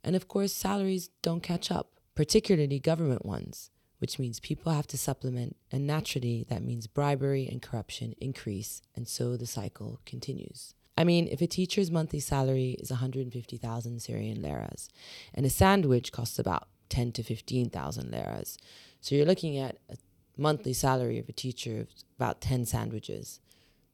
And 0.03 0.15
of 0.15 0.27
course, 0.27 0.53
salaries 0.53 1.09
don't 1.21 1.43
catch 1.43 1.71
up, 1.71 1.91
particularly 2.15 2.79
government 2.79 3.25
ones, 3.25 3.69
which 4.03 4.19
means 4.19 4.41
people 4.41 4.73
have 4.73 4.85
to 4.85 4.97
supplement, 4.97 5.55
and 5.71 5.87
naturally, 5.87 6.45
that 6.49 6.61
means 6.61 6.87
bribery 6.87 7.47
and 7.49 7.61
corruption 7.61 8.13
increase, 8.19 8.81
and 8.97 9.07
so 9.07 9.37
the 9.37 9.45
cycle 9.45 10.01
continues. 10.05 10.73
I 10.97 11.05
mean, 11.05 11.29
if 11.31 11.39
a 11.39 11.47
teacher's 11.47 11.89
monthly 11.89 12.19
salary 12.19 12.71
is 12.71 12.89
150,000 12.89 14.01
Syrian 14.01 14.41
liras, 14.41 14.89
and 15.33 15.45
a 15.45 15.49
sandwich 15.49 16.11
costs 16.11 16.37
about 16.37 16.67
10 16.89 17.13
to 17.13 17.23
15,000 17.23 18.11
liras, 18.11 18.57
so 18.99 19.15
you're 19.15 19.25
looking 19.25 19.57
at 19.57 19.77
a 19.89 19.95
monthly 20.35 20.73
salary 20.73 21.17
of 21.17 21.29
a 21.29 21.31
teacher 21.31 21.79
of 21.79 21.87
about 22.17 22.41
10 22.41 22.65
sandwiches. 22.65 23.39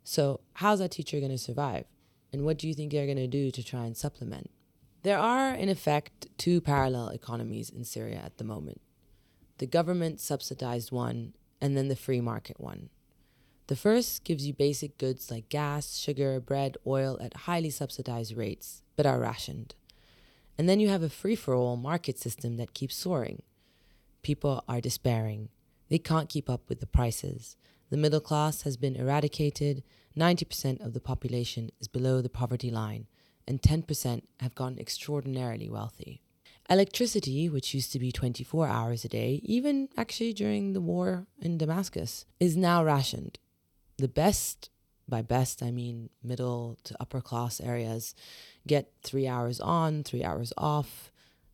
So, 0.03 0.39
how's 0.53 0.79
that 0.79 0.89
teacher 0.89 1.19
going 1.19 1.29
to 1.29 1.37
survive? 1.37 1.85
And 2.33 2.45
what 2.45 2.57
do 2.57 2.67
you 2.67 2.73
think 2.73 2.91
they're 2.91 3.05
going 3.05 3.17
to 3.17 3.27
do 3.27 3.51
to 3.51 3.63
try 3.63 3.85
and 3.85 3.95
supplement? 3.95 4.49
There 5.03 5.19
are, 5.19 5.53
in 5.53 5.69
effect, 5.69 6.25
two 6.39 6.61
parallel 6.61 7.09
economies 7.09 7.69
in 7.69 7.83
Syria 7.85 8.23
at 8.25 8.39
the 8.39 8.43
moment 8.43 8.81
the 9.59 9.67
government 9.67 10.19
subsidized 10.19 10.91
one, 10.91 11.33
and 11.61 11.77
then 11.77 11.89
the 11.89 11.95
free 11.95 12.21
market 12.21 12.59
one. 12.59 12.89
The 13.67 13.75
first 13.75 14.23
gives 14.23 14.47
you 14.47 14.53
basic 14.53 14.97
goods 14.97 15.29
like 15.29 15.49
gas, 15.49 15.97
sugar, 15.97 16.39
bread, 16.39 16.77
oil 16.87 17.19
at 17.21 17.45
highly 17.45 17.69
subsidized 17.69 18.35
rates, 18.35 18.81
but 18.95 19.05
are 19.05 19.19
rationed. 19.19 19.75
And 20.57 20.67
then 20.67 20.79
you 20.79 20.89
have 20.89 21.03
a 21.03 21.09
free 21.09 21.35
for 21.35 21.53
all 21.53 21.77
market 21.77 22.17
system 22.17 22.57
that 22.57 22.73
keeps 22.73 22.95
soaring. 22.95 23.43
People 24.23 24.63
are 24.67 24.81
despairing. 24.81 25.49
They 25.89 25.99
can't 25.99 26.29
keep 26.29 26.49
up 26.49 26.67
with 26.67 26.79
the 26.79 26.87
prices. 26.87 27.55
The 27.89 27.97
middle 27.97 28.19
class 28.21 28.63
has 28.63 28.77
been 28.77 28.95
eradicated, 28.95 29.83
90% 30.17 30.83
of 30.83 30.93
the 30.93 30.99
population 30.99 31.69
is 31.79 31.87
below 31.87 32.21
the 32.21 32.29
poverty 32.29 32.71
line, 32.71 33.07
and 33.47 33.61
10% 33.61 34.23
have 34.39 34.55
gotten 34.55 34.79
extraordinarily 34.79 35.69
wealthy. 35.69 36.21
Electricity, 36.69 37.49
which 37.49 37.73
used 37.73 37.91
to 37.93 37.99
be 37.99 38.11
24 38.11 38.67
hours 38.67 39.03
a 39.03 39.09
day, 39.09 39.41
even 39.43 39.89
actually 39.97 40.33
during 40.33 40.73
the 40.73 40.81
war 40.81 41.25
in 41.41 41.57
Damascus, 41.57 42.25
is 42.39 42.55
now 42.55 42.83
rationed. 42.83 43.39
The 43.97 44.07
best, 44.07 44.69
by 45.07 45.23
best 45.23 45.63
I 45.63 45.71
mean 45.71 46.11
middle 46.23 46.77
to 46.83 46.95
upper 46.99 47.21
class 47.21 47.59
areas, 47.59 48.13
get 48.67 48.91
three 49.01 49.27
hours 49.27 49.59
on, 49.59 50.03
three 50.03 50.23
hours 50.23 50.53
off. 50.57 51.11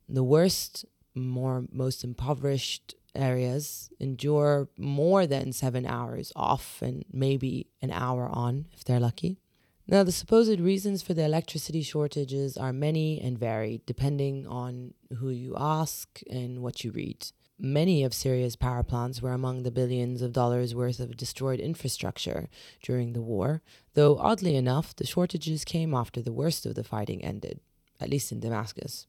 The 0.09 0.23
worst, 0.23 0.85
more 1.15 1.63
most 1.71 2.03
impoverished 2.03 2.95
areas 3.15 3.89
endure 4.01 4.67
more 4.77 5.25
than 5.25 5.53
seven 5.53 5.85
hours 5.85 6.33
off 6.35 6.81
and 6.81 7.05
maybe 7.11 7.67
an 7.81 7.91
hour 7.91 8.27
on 8.29 8.65
if 8.73 8.83
they're 8.83 8.99
lucky. 8.99 9.39
Now, 9.87 10.03
the 10.03 10.11
supposed 10.11 10.59
reasons 10.59 11.03
for 11.03 11.13
the 11.13 11.23
electricity 11.23 11.83
shortages 11.83 12.57
are 12.57 12.73
many 12.73 13.21
and 13.21 13.37
varied 13.37 13.85
depending 13.85 14.47
on 14.47 14.93
who 15.17 15.29
you 15.29 15.55
ask 15.57 16.21
and 16.29 16.63
what 16.63 16.83
you 16.83 16.91
read. 16.91 17.27
Many 17.59 18.03
of 18.03 18.13
Syria's 18.13 18.55
power 18.55 18.83
plants 18.83 19.21
were 19.21 19.31
among 19.31 19.63
the 19.63 19.71
billions 19.71 20.21
of 20.21 20.33
dollars 20.33 20.75
worth 20.75 20.99
of 20.99 21.15
destroyed 21.15 21.59
infrastructure 21.59 22.49
during 22.81 23.13
the 23.13 23.21
war, 23.21 23.61
though 23.93 24.17
oddly 24.17 24.55
enough, 24.55 24.95
the 24.95 25.05
shortages 25.05 25.63
came 25.63 25.93
after 25.93 26.21
the 26.21 26.33
worst 26.33 26.65
of 26.65 26.75
the 26.75 26.83
fighting 26.83 27.23
ended, 27.23 27.61
at 28.01 28.09
least 28.09 28.31
in 28.31 28.41
Damascus. 28.41 29.07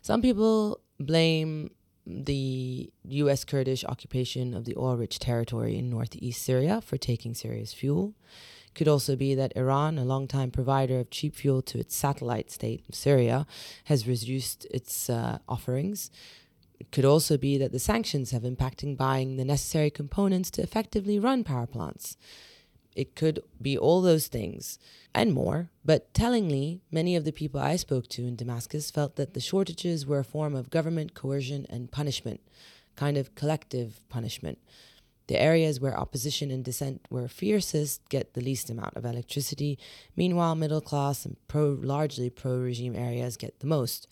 Some 0.00 0.22
people 0.22 0.80
blame 1.00 1.70
the 2.06 2.90
US 3.04 3.44
Kurdish 3.44 3.84
occupation 3.84 4.54
of 4.54 4.64
the 4.64 4.76
oil 4.76 4.96
rich 4.96 5.18
territory 5.18 5.76
in 5.76 5.90
northeast 5.90 6.42
Syria 6.42 6.80
for 6.80 6.96
taking 6.96 7.34
Syria's 7.34 7.72
fuel. 7.72 8.14
It 8.78 8.84
could 8.86 8.92
also 8.92 9.16
be 9.16 9.34
that 9.34 9.56
Iran, 9.56 9.98
a 9.98 10.04
longtime 10.04 10.52
provider 10.52 11.00
of 11.00 11.10
cheap 11.10 11.34
fuel 11.34 11.62
to 11.62 11.80
its 11.80 11.96
satellite 11.96 12.48
state 12.52 12.84
Syria, 12.92 13.44
has 13.86 14.06
reduced 14.06 14.68
its 14.70 15.10
uh, 15.10 15.38
offerings. 15.48 16.12
It 16.78 16.92
could 16.92 17.04
also 17.04 17.36
be 17.36 17.58
that 17.58 17.72
the 17.72 17.80
sanctions 17.80 18.30
have 18.30 18.44
impacted 18.44 18.96
buying 18.96 19.36
the 19.36 19.44
necessary 19.44 19.90
components 19.90 20.48
to 20.52 20.62
effectively 20.62 21.18
run 21.18 21.42
power 21.42 21.66
plants. 21.66 22.16
It 22.94 23.16
could 23.16 23.42
be 23.60 23.76
all 23.76 24.00
those 24.00 24.28
things 24.28 24.78
and 25.12 25.34
more, 25.34 25.70
but 25.84 26.14
tellingly, 26.14 26.80
many 26.92 27.16
of 27.16 27.24
the 27.24 27.32
people 27.32 27.58
I 27.58 27.74
spoke 27.74 28.06
to 28.10 28.28
in 28.28 28.36
Damascus 28.36 28.92
felt 28.92 29.16
that 29.16 29.34
the 29.34 29.40
shortages 29.40 30.06
were 30.06 30.20
a 30.20 30.24
form 30.24 30.54
of 30.54 30.70
government 30.70 31.14
coercion 31.14 31.66
and 31.68 31.90
punishment, 31.90 32.42
kind 32.94 33.16
of 33.16 33.34
collective 33.34 34.00
punishment. 34.08 34.58
The 35.28 35.40
areas 35.40 35.78
where 35.78 35.98
opposition 35.98 36.50
and 36.50 36.64
dissent 36.64 37.02
were 37.10 37.28
fiercest 37.28 38.08
get 38.08 38.32
the 38.32 38.40
least 38.40 38.70
amount 38.70 38.96
of 38.96 39.04
electricity. 39.04 39.78
Meanwhile, 40.16 40.54
middle 40.54 40.80
class 40.80 41.24
and 41.24 41.36
pro, 41.48 41.78
largely 41.80 42.30
pro 42.30 42.56
regime 42.56 42.96
areas 42.96 43.36
get 43.36 43.60
the 43.60 43.66
most. 43.66 44.08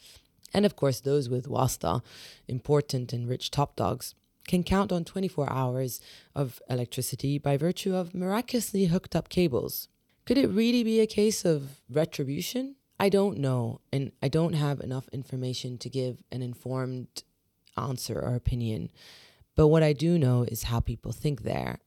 And 0.52 0.64
of 0.64 0.76
course, 0.76 1.00
those 1.00 1.28
with 1.28 1.48
wasta, 1.48 2.02
important 2.46 3.12
and 3.12 3.28
rich 3.28 3.50
top 3.50 3.76
dogs, 3.76 4.14
can 4.46 4.62
count 4.62 4.92
on 4.92 5.04
24 5.04 5.50
hours 5.50 6.00
of 6.34 6.62
electricity 6.70 7.38
by 7.38 7.56
virtue 7.56 7.94
of 7.94 8.14
miraculously 8.14 8.86
hooked 8.86 9.16
up 9.16 9.28
cables. 9.28 9.88
Could 10.24 10.38
it 10.38 10.48
really 10.48 10.84
be 10.84 11.00
a 11.00 11.06
case 11.06 11.44
of 11.44 11.80
retribution? 11.90 12.76
I 13.00 13.08
don't 13.08 13.38
know, 13.38 13.80
and 13.92 14.12
I 14.22 14.28
don't 14.28 14.54
have 14.54 14.80
enough 14.80 15.08
information 15.12 15.78
to 15.78 15.90
give 15.90 16.22
an 16.30 16.42
informed 16.42 17.22
answer 17.76 18.18
or 18.18 18.34
opinion. 18.34 18.90
But 19.56 19.68
what 19.68 19.82
I 19.82 19.92
do 19.92 20.18
know 20.18 20.42
is 20.42 20.64
how 20.64 20.80
people 20.80 21.12
think 21.12 21.42
there. 21.42 21.80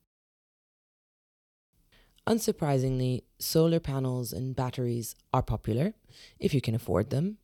Unsurprisingly, 2.27 3.23
solar 3.39 3.79
panels 3.79 4.34
and 4.34 4.55
batteries 4.55 5.15
are 5.34 5.41
popular 5.41 5.93
if 6.39 6.53
you 6.53 6.62
can 6.62 6.75
afford 6.75 7.10
them. 7.10 7.38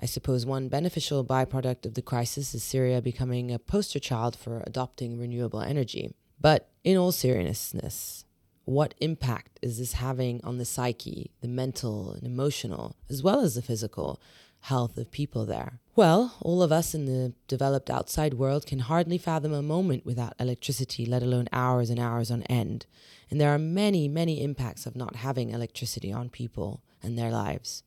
I 0.00 0.06
suppose 0.06 0.46
one 0.46 0.68
beneficial 0.68 1.24
byproduct 1.24 1.84
of 1.84 1.94
the 1.94 2.02
crisis 2.02 2.54
is 2.54 2.62
Syria 2.62 3.02
becoming 3.02 3.52
a 3.52 3.58
poster 3.58 3.98
child 3.98 4.36
for 4.36 4.62
adopting 4.66 5.18
renewable 5.18 5.60
energy. 5.60 6.14
But 6.40 6.68
in 6.84 6.96
all 6.96 7.10
seriousness, 7.10 8.24
what 8.64 8.94
impact 8.98 9.58
is 9.60 9.78
this 9.78 9.94
having 9.94 10.40
on 10.44 10.58
the 10.58 10.64
psyche, 10.64 11.32
the 11.40 11.48
mental 11.48 12.12
and 12.12 12.22
emotional, 12.24 12.96
as 13.10 13.22
well 13.22 13.40
as 13.40 13.56
the 13.56 13.62
physical 13.62 14.20
health 14.60 14.96
of 14.96 15.10
people 15.10 15.46
there? 15.46 15.80
Well, 15.96 16.36
all 16.40 16.62
of 16.62 16.70
us 16.70 16.94
in 16.94 17.06
the 17.06 17.32
developed 17.48 17.90
outside 17.90 18.34
world 18.34 18.66
can 18.66 18.78
hardly 18.78 19.18
fathom 19.18 19.52
a 19.52 19.62
moment 19.62 20.06
without 20.06 20.34
electricity, 20.38 21.04
let 21.04 21.22
alone 21.22 21.48
hours 21.52 21.90
and 21.90 21.98
hours 21.98 22.30
on 22.30 22.44
end. 22.44 22.86
And 23.30 23.40
there 23.40 23.52
are 23.52 23.58
many, 23.58 24.08
many 24.08 24.42
impacts 24.42 24.86
of 24.86 24.94
not 24.94 25.16
having 25.16 25.50
electricity 25.50 26.12
on 26.12 26.28
people 26.28 26.82
and 27.02 27.18
their 27.18 27.30
lives. 27.30 27.82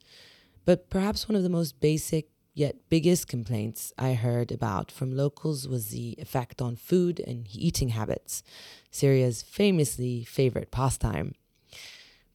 But 0.66 0.90
perhaps 0.90 1.28
one 1.30 1.36
of 1.36 1.44
the 1.44 1.50
most 1.50 1.80
basic 1.80 2.28
yet 2.54 2.76
biggest 2.90 3.28
complaints 3.28 3.94
I 3.98 4.14
heard 4.14 4.52
about 4.52 4.92
from 4.92 5.16
locals 5.16 5.68
was 5.68 5.90
the 5.90 6.16
effect 6.18 6.62
on 6.62 6.76
food 6.76 7.22
and 7.26 7.48
eating 7.54 7.90
habits, 7.90 8.44
Syria's 8.92 9.42
famously 9.42 10.24
favorite 10.26 10.72
pastime. 10.72 11.36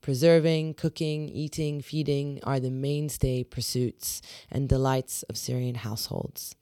Preserving, 0.06 0.74
cooking, 0.74 1.28
eating, 1.28 1.80
feeding 1.80 2.38
are 2.44 2.60
the 2.60 2.70
mainstay 2.70 3.42
pursuits 3.42 4.22
and 4.48 4.68
delights 4.68 5.24
of 5.24 5.36
Syrian 5.36 5.74
households. 5.74 6.54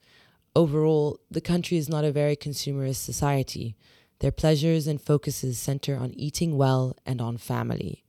Overall, 0.57 1.21
the 1.31 1.43
country 1.43 1.77
is 1.77 1.87
not 1.87 2.07
a 2.07 2.11
very 2.11 2.37
consumerist 2.37 3.05
society. 3.05 3.77
Their 4.21 4.33
pleasures 4.33 4.87
and 4.87 4.99
focuses 4.99 5.59
center 5.59 5.95
on 5.95 6.15
eating 6.15 6.57
well 6.57 6.97
and 7.05 7.21
on 7.21 7.37
family. 7.37 8.03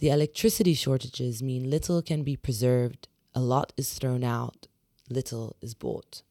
The 0.00 0.08
electricity 0.08 0.74
shortages 0.74 1.40
mean 1.40 1.70
little 1.70 2.02
can 2.02 2.24
be 2.24 2.34
preserved, 2.34 3.06
a 3.36 3.40
lot 3.40 3.72
is 3.76 3.92
thrown 3.92 4.24
out, 4.24 4.66
little 5.08 5.54
is 5.62 5.74
bought. 5.74 6.22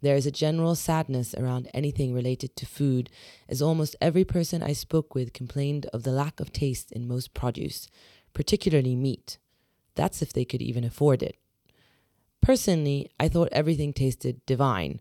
There 0.00 0.16
is 0.16 0.26
a 0.26 0.30
general 0.30 0.74
sadness 0.74 1.34
around 1.34 1.68
anything 1.74 2.14
related 2.14 2.54
to 2.56 2.66
food, 2.66 3.10
as 3.48 3.60
almost 3.60 3.96
every 4.00 4.24
person 4.24 4.62
I 4.62 4.72
spoke 4.72 5.14
with 5.14 5.32
complained 5.32 5.86
of 5.92 6.04
the 6.04 6.12
lack 6.12 6.40
of 6.40 6.52
taste 6.52 6.92
in 6.92 7.08
most 7.08 7.34
produce, 7.34 7.88
particularly 8.32 8.94
meat. 8.94 9.38
That's 9.94 10.22
if 10.22 10.32
they 10.32 10.44
could 10.44 10.62
even 10.62 10.84
afford 10.84 11.22
it. 11.22 11.36
Personally, 12.40 13.10
I 13.18 13.28
thought 13.28 13.48
everything 13.50 13.92
tasted 13.92 14.44
divine, 14.46 15.00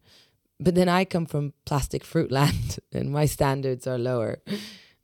but 0.60 0.74
then 0.74 0.90
I 0.90 1.06
come 1.06 1.28
from 1.28 1.54
plastic 1.66 2.04
fruit 2.04 2.32
land 2.40 2.80
and 2.92 3.12
my 3.12 3.26
standards 3.26 3.86
are 3.86 4.00
lower. 4.00 4.40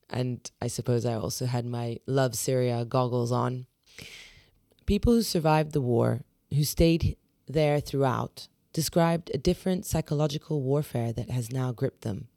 And 0.09 0.49
I 0.61 0.67
suppose 0.67 1.05
I 1.05 1.13
also 1.13 1.45
had 1.45 1.65
my 1.65 1.99
Love 2.07 2.35
Syria 2.35 2.85
goggles 2.85 3.31
on. 3.31 3.67
People 4.85 5.13
who 5.13 5.21
survived 5.21 5.71
the 5.71 5.81
war, 5.81 6.21
who 6.53 6.63
stayed 6.63 7.17
there 7.47 7.79
throughout, 7.79 8.47
described 8.73 9.31
a 9.33 9.37
different 9.37 9.85
psychological 9.85 10.61
warfare 10.61 11.13
that 11.13 11.29
has 11.29 11.51
now 11.51 11.71
gripped 11.71 12.01
them. 12.01 12.27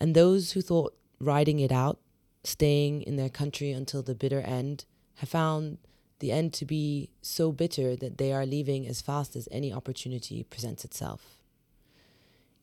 And 0.00 0.14
those 0.14 0.52
who 0.52 0.62
thought 0.62 0.96
riding 1.20 1.60
it 1.60 1.70
out, 1.70 2.00
staying 2.42 3.02
in 3.02 3.16
their 3.16 3.28
country 3.28 3.70
until 3.70 4.02
the 4.02 4.14
bitter 4.14 4.40
end, 4.40 4.84
have 5.16 5.28
found 5.28 5.78
the 6.18 6.32
end 6.32 6.52
to 6.54 6.64
be 6.64 7.10
so 7.20 7.52
bitter 7.52 7.94
that 7.96 8.18
they 8.18 8.32
are 8.32 8.46
leaving 8.46 8.86
as 8.86 9.02
fast 9.02 9.36
as 9.36 9.48
any 9.52 9.72
opportunity 9.72 10.42
presents 10.42 10.84
itself. 10.84 11.38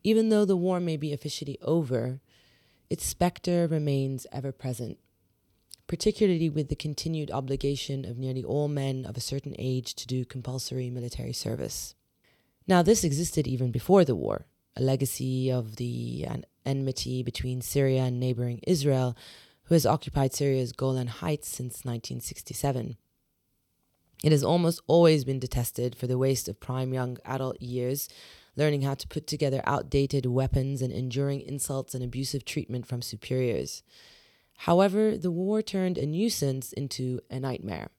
Even 0.03 0.29
though 0.29 0.45
the 0.45 0.57
war 0.57 0.79
may 0.79 0.97
be 0.97 1.13
officially 1.13 1.57
over, 1.61 2.19
its 2.89 3.05
specter 3.05 3.67
remains 3.67 4.25
ever 4.31 4.51
present, 4.51 4.97
particularly 5.87 6.49
with 6.49 6.69
the 6.69 6.75
continued 6.75 7.29
obligation 7.31 8.05
of 8.05 8.17
nearly 8.17 8.43
all 8.43 8.67
men 8.67 9.05
of 9.05 9.17
a 9.17 9.21
certain 9.21 9.55
age 9.59 9.93
to 9.95 10.07
do 10.07 10.25
compulsory 10.25 10.89
military 10.89 11.33
service. 11.33 11.95
Now, 12.69 12.83
this 12.83 13.03
existed 13.03 13.47
even 13.47 13.71
before 13.71 14.05
the 14.05 14.13
war, 14.13 14.45
a 14.75 14.83
legacy 14.83 15.51
of 15.51 15.77
the 15.77 16.27
enmity 16.67 17.23
between 17.23 17.63
Syria 17.63 18.03
and 18.03 18.19
neighboring 18.19 18.59
Israel, 18.67 19.17
who 19.63 19.73
has 19.73 19.87
occupied 19.87 20.35
Syria's 20.35 20.71
Golan 20.71 21.07
Heights 21.07 21.47
since 21.47 21.83
1967. 21.83 22.95
It 24.23 24.31
has 24.31 24.43
almost 24.43 24.83
always 24.85 25.25
been 25.25 25.39
detested 25.39 25.95
for 25.95 26.05
the 26.05 26.19
waste 26.19 26.47
of 26.47 26.59
prime 26.59 26.93
young 26.93 27.17
adult 27.25 27.59
years 27.59 28.07
learning 28.55 28.83
how 28.83 28.93
to 28.93 29.07
put 29.07 29.25
together 29.25 29.63
outdated 29.65 30.27
weapons 30.27 30.83
and 30.83 30.93
enduring 30.93 31.41
insults 31.41 31.95
and 31.95 32.03
abusive 32.03 32.45
treatment 32.45 32.85
from 32.85 33.01
superiors. 33.01 33.81
However, 34.57 35.17
the 35.17 35.31
war 35.31 35.63
turned 35.63 35.97
a 35.97 36.05
nuisance 36.05 36.71
into 36.73 37.19
a 37.31 37.39
nightmare. 37.39 37.89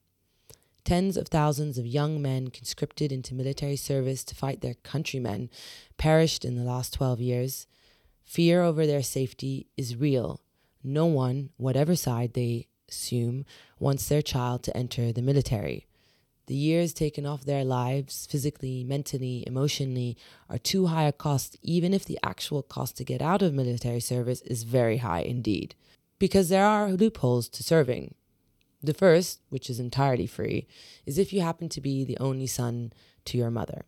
Tens 0.84 1.16
of 1.16 1.28
thousands 1.28 1.78
of 1.78 1.86
young 1.86 2.22
men 2.22 2.48
conscripted 2.48 3.12
into 3.12 3.34
military 3.34 3.76
service 3.76 4.24
to 4.24 4.34
fight 4.34 4.60
their 4.60 4.74
countrymen 4.82 5.50
perished 5.98 6.44
in 6.44 6.56
the 6.56 6.64
last 6.64 6.94
12 6.94 7.20
years. 7.20 7.66
Fear 8.24 8.62
over 8.62 8.86
their 8.86 9.02
safety 9.02 9.66
is 9.76 9.96
real. 9.96 10.40
No 10.82 11.06
one, 11.06 11.50
whatever 11.58 11.94
side 11.94 12.32
they 12.32 12.68
assume, 12.88 13.44
wants 13.78 14.08
their 14.08 14.22
child 14.22 14.62
to 14.64 14.76
enter 14.76 15.12
the 15.12 15.22
military. 15.22 15.86
The 16.46 16.56
years 16.56 16.92
taken 16.92 17.26
off 17.26 17.44
their 17.44 17.64
lives, 17.64 18.26
physically, 18.28 18.82
mentally, 18.82 19.44
emotionally, 19.46 20.16
are 20.48 20.58
too 20.58 20.86
high 20.86 21.04
a 21.04 21.12
cost, 21.12 21.56
even 21.62 21.94
if 21.94 22.04
the 22.04 22.18
actual 22.24 22.62
cost 22.62 22.96
to 22.96 23.04
get 23.04 23.22
out 23.22 23.42
of 23.42 23.54
military 23.54 24.00
service 24.00 24.40
is 24.40 24.64
very 24.64 24.96
high 24.96 25.20
indeed. 25.20 25.76
Because 26.18 26.48
there 26.48 26.66
are 26.66 26.90
loopholes 26.90 27.48
to 27.50 27.62
serving. 27.62 28.14
The 28.82 28.94
first, 28.94 29.40
which 29.50 29.68
is 29.68 29.78
entirely 29.78 30.26
free, 30.26 30.66
is 31.04 31.18
if 31.18 31.32
you 31.32 31.42
happen 31.42 31.68
to 31.70 31.80
be 31.80 32.04
the 32.04 32.18
only 32.18 32.46
son 32.46 32.92
to 33.26 33.36
your 33.36 33.50
mother. 33.50 33.84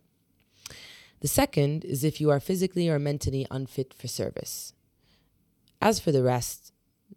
The 1.21 1.27
second 1.27 1.85
is 1.85 2.03
if 2.03 2.19
you 2.21 2.29
are 2.29 2.39
physically 2.39 2.89
or 2.89 2.99
mentally 2.99 3.47
unfit 3.49 3.93
for 3.93 4.07
service. 4.07 4.73
As 5.81 5.99
for 5.99 6.11
the 6.11 6.23
rest, 6.23 6.73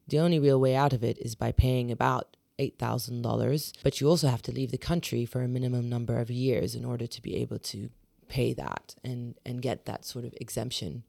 the 0.08 0.18
only 0.18 0.38
real 0.38 0.60
way 0.60 0.74
out 0.74 0.92
of 0.92 1.04
it 1.04 1.18
is 1.18 1.34
by 1.34 1.52
paying 1.52 1.90
about 1.90 2.36
$8,000, 2.58 3.72
but 3.82 4.00
you 4.00 4.08
also 4.08 4.28
have 4.28 4.42
to 4.42 4.52
leave 4.52 4.70
the 4.70 4.78
country 4.78 5.24
for 5.24 5.42
a 5.42 5.48
minimum 5.48 5.88
number 5.88 6.18
of 6.18 6.30
years 6.30 6.74
in 6.74 6.84
order 6.84 7.06
to 7.06 7.22
be 7.22 7.36
able 7.36 7.58
to 7.58 7.90
pay 8.28 8.54
that 8.54 8.94
and, 9.04 9.34
and 9.44 9.60
get 9.60 9.84
that 9.84 10.04
sort 10.04 10.24
of 10.24 10.34
exemption. 10.40 11.02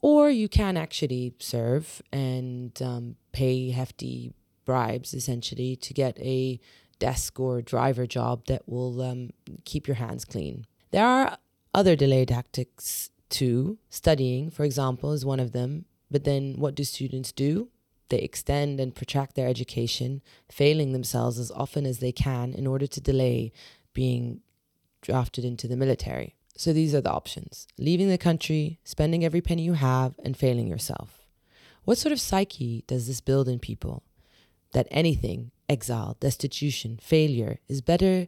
Or 0.00 0.28
you 0.28 0.48
can 0.48 0.76
actually 0.76 1.34
serve 1.38 2.02
and 2.12 2.80
um, 2.82 3.16
pay 3.32 3.70
hefty 3.70 4.34
bribes 4.64 5.14
essentially 5.14 5.76
to 5.76 5.94
get 5.94 6.18
a 6.18 6.60
desk 6.98 7.38
or 7.40 7.62
driver 7.62 8.06
job 8.06 8.46
that 8.46 8.68
will 8.68 9.02
um, 9.02 9.30
keep 9.64 9.86
your 9.86 9.96
hands 9.96 10.24
clean. 10.24 10.66
There 10.90 11.04
are 11.04 11.38
other 11.72 11.96
delay 11.96 12.24
tactics 12.24 13.10
too. 13.28 13.78
Studying, 13.90 14.50
for 14.50 14.64
example, 14.64 15.12
is 15.12 15.24
one 15.24 15.40
of 15.40 15.52
them. 15.52 15.86
But 16.10 16.24
then 16.24 16.54
what 16.58 16.74
do 16.74 16.84
students 16.84 17.32
do? 17.32 17.68
They 18.08 18.18
extend 18.18 18.78
and 18.80 18.94
protract 18.94 19.34
their 19.34 19.48
education, 19.48 20.22
failing 20.50 20.92
themselves 20.92 21.38
as 21.38 21.50
often 21.50 21.86
as 21.86 21.98
they 21.98 22.12
can 22.12 22.52
in 22.52 22.66
order 22.66 22.86
to 22.86 23.00
delay 23.00 23.52
being 23.92 24.40
drafted 25.02 25.44
into 25.44 25.66
the 25.66 25.76
military. 25.76 26.36
So 26.56 26.72
these 26.72 26.94
are 26.94 27.00
the 27.00 27.10
options 27.10 27.66
leaving 27.78 28.08
the 28.08 28.18
country, 28.18 28.78
spending 28.84 29.24
every 29.24 29.40
penny 29.40 29.62
you 29.62 29.72
have, 29.72 30.14
and 30.24 30.36
failing 30.36 30.68
yourself. 30.68 31.26
What 31.84 31.98
sort 31.98 32.12
of 32.12 32.20
psyche 32.20 32.84
does 32.86 33.06
this 33.06 33.20
build 33.20 33.48
in 33.48 33.58
people? 33.58 34.04
That 34.74 34.86
anything, 34.90 35.50
exile, 35.68 36.16
destitution, 36.20 36.98
failure, 37.00 37.58
is 37.68 37.80
better 37.80 38.26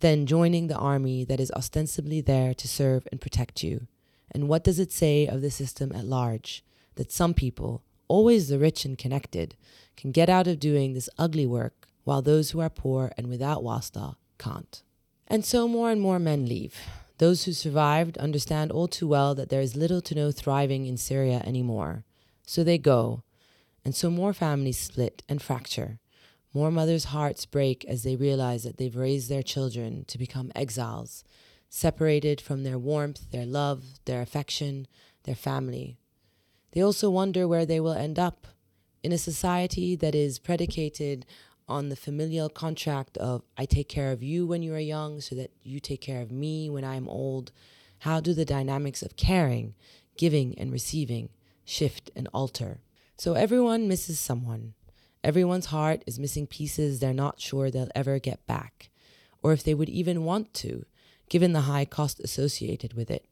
than 0.00 0.26
joining 0.26 0.66
the 0.66 0.76
army 0.76 1.24
that 1.24 1.38
is 1.38 1.52
ostensibly 1.52 2.20
there 2.20 2.54
to 2.54 2.66
serve 2.66 3.06
and 3.12 3.20
protect 3.20 3.62
you? 3.62 3.86
And 4.30 4.48
what 4.48 4.64
does 4.64 4.78
it 4.78 4.90
say 4.90 5.26
of 5.26 5.42
the 5.42 5.50
system 5.50 5.92
at 5.94 6.04
large 6.04 6.64
that 6.96 7.12
some 7.12 7.34
people, 7.34 7.82
always 8.08 8.48
the 8.48 8.58
rich 8.58 8.84
and 8.84 8.98
connected, 8.98 9.54
can 9.96 10.10
get 10.10 10.28
out 10.28 10.46
of 10.46 10.58
doing 10.58 10.94
this 10.94 11.08
ugly 11.18 11.46
work, 11.46 11.86
while 12.04 12.22
those 12.22 12.50
who 12.50 12.60
are 12.60 12.70
poor 12.70 13.12
and 13.16 13.28
without 13.28 13.62
wasta 13.62 14.16
can't. 14.38 14.82
And 15.28 15.44
so 15.44 15.68
more 15.68 15.90
and 15.90 16.00
more 16.00 16.18
men 16.18 16.46
leave. 16.46 16.74
Those 17.18 17.44
who 17.44 17.52
survived 17.52 18.18
understand 18.18 18.72
all 18.72 18.88
too 18.88 19.06
well 19.06 19.34
that 19.34 19.50
there 19.50 19.60
is 19.60 19.76
little 19.76 20.00
to 20.02 20.14
no 20.14 20.32
thriving 20.32 20.86
in 20.86 20.96
Syria 20.96 21.42
anymore. 21.44 22.04
So 22.44 22.64
they 22.64 22.78
go, 22.78 23.22
and 23.84 23.94
so 23.94 24.10
more 24.10 24.32
families 24.32 24.78
split 24.78 25.22
and 25.28 25.40
fracture. 25.40 25.98
More 26.54 26.70
mothers' 26.70 27.06
hearts 27.06 27.46
break 27.46 27.84
as 27.86 28.02
they 28.02 28.16
realize 28.16 28.62
that 28.64 28.76
they've 28.76 28.94
raised 28.94 29.30
their 29.30 29.42
children 29.42 30.04
to 30.06 30.18
become 30.18 30.52
exiles, 30.54 31.24
separated 31.68 32.40
from 32.40 32.62
their 32.62 32.78
warmth, 32.78 33.30
their 33.30 33.46
love, 33.46 33.84
their 34.04 34.20
affection, 34.20 34.86
their 35.24 35.34
family. 35.34 35.96
They 36.72 36.82
also 36.82 37.08
wonder 37.08 37.48
where 37.48 37.64
they 37.64 37.80
will 37.80 37.92
end 37.92 38.18
up 38.18 38.46
in 39.02 39.12
a 39.12 39.18
society 39.18 39.96
that 39.96 40.14
is 40.14 40.38
predicated 40.38 41.24
on 41.68 41.88
the 41.88 41.96
familial 41.96 42.48
contract 42.48 43.16
of 43.18 43.42
I 43.56 43.64
take 43.64 43.88
care 43.88 44.12
of 44.12 44.22
you 44.22 44.46
when 44.46 44.62
you 44.62 44.74
are 44.74 44.78
young 44.80 45.20
so 45.20 45.34
that 45.36 45.50
you 45.62 45.80
take 45.80 46.00
care 46.00 46.20
of 46.20 46.30
me 46.30 46.68
when 46.68 46.84
I 46.84 46.96
am 46.96 47.08
old. 47.08 47.52
How 48.00 48.20
do 48.20 48.34
the 48.34 48.44
dynamics 48.44 49.02
of 49.02 49.16
caring, 49.16 49.74
giving, 50.16 50.58
and 50.58 50.72
receiving 50.72 51.30
shift 51.64 52.10
and 52.14 52.28
alter? 52.34 52.80
So 53.22 53.34
everyone 53.34 53.86
misses 53.86 54.18
someone. 54.18 54.74
Everyone's 55.22 55.66
heart 55.66 56.02
is 56.08 56.18
missing 56.18 56.48
pieces 56.48 56.98
they're 56.98 57.14
not 57.14 57.40
sure 57.40 57.70
they'll 57.70 57.86
ever 57.94 58.18
get 58.18 58.44
back, 58.48 58.90
or 59.44 59.52
if 59.52 59.62
they 59.62 59.74
would 59.74 59.88
even 59.88 60.24
want 60.24 60.52
to, 60.54 60.86
given 61.28 61.52
the 61.52 61.70
high 61.70 61.84
cost 61.84 62.18
associated 62.18 62.94
with 62.94 63.12
it. 63.12 63.24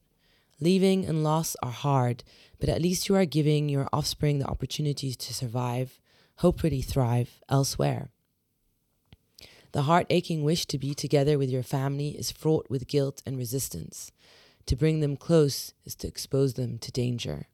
Leaving 0.61 1.05
and 1.05 1.24
loss 1.24 1.57
are 1.61 1.72
hard, 1.72 2.22
but 2.61 2.68
at 2.68 2.81
least 2.81 3.09
you 3.09 3.16
are 3.16 3.24
giving 3.24 3.68
your 3.68 3.88
offspring 3.92 4.38
the 4.38 4.46
opportunities 4.46 5.16
to 5.16 5.35
survive, 5.35 5.98
hopefully 6.37 6.83
thrive 6.83 7.40
elsewhere. 7.48 8.11
The 9.72 9.83
heart 9.83 10.07
aching 10.09 10.44
wish 10.44 10.66
to 10.66 10.79
be 10.79 10.94
together 10.94 11.37
with 11.37 11.50
your 11.50 11.64
family 11.64 12.11
is 12.11 12.31
fraught 12.31 12.70
with 12.70 12.87
guilt 12.87 13.24
and 13.26 13.37
resistance. 13.37 14.12
To 14.66 14.76
bring 14.76 15.00
them 15.00 15.16
close 15.16 15.74
is 15.85 15.96
to 15.96 16.07
expose 16.07 16.55
them 16.55 16.79
to 16.79 16.92
danger. 16.92 17.48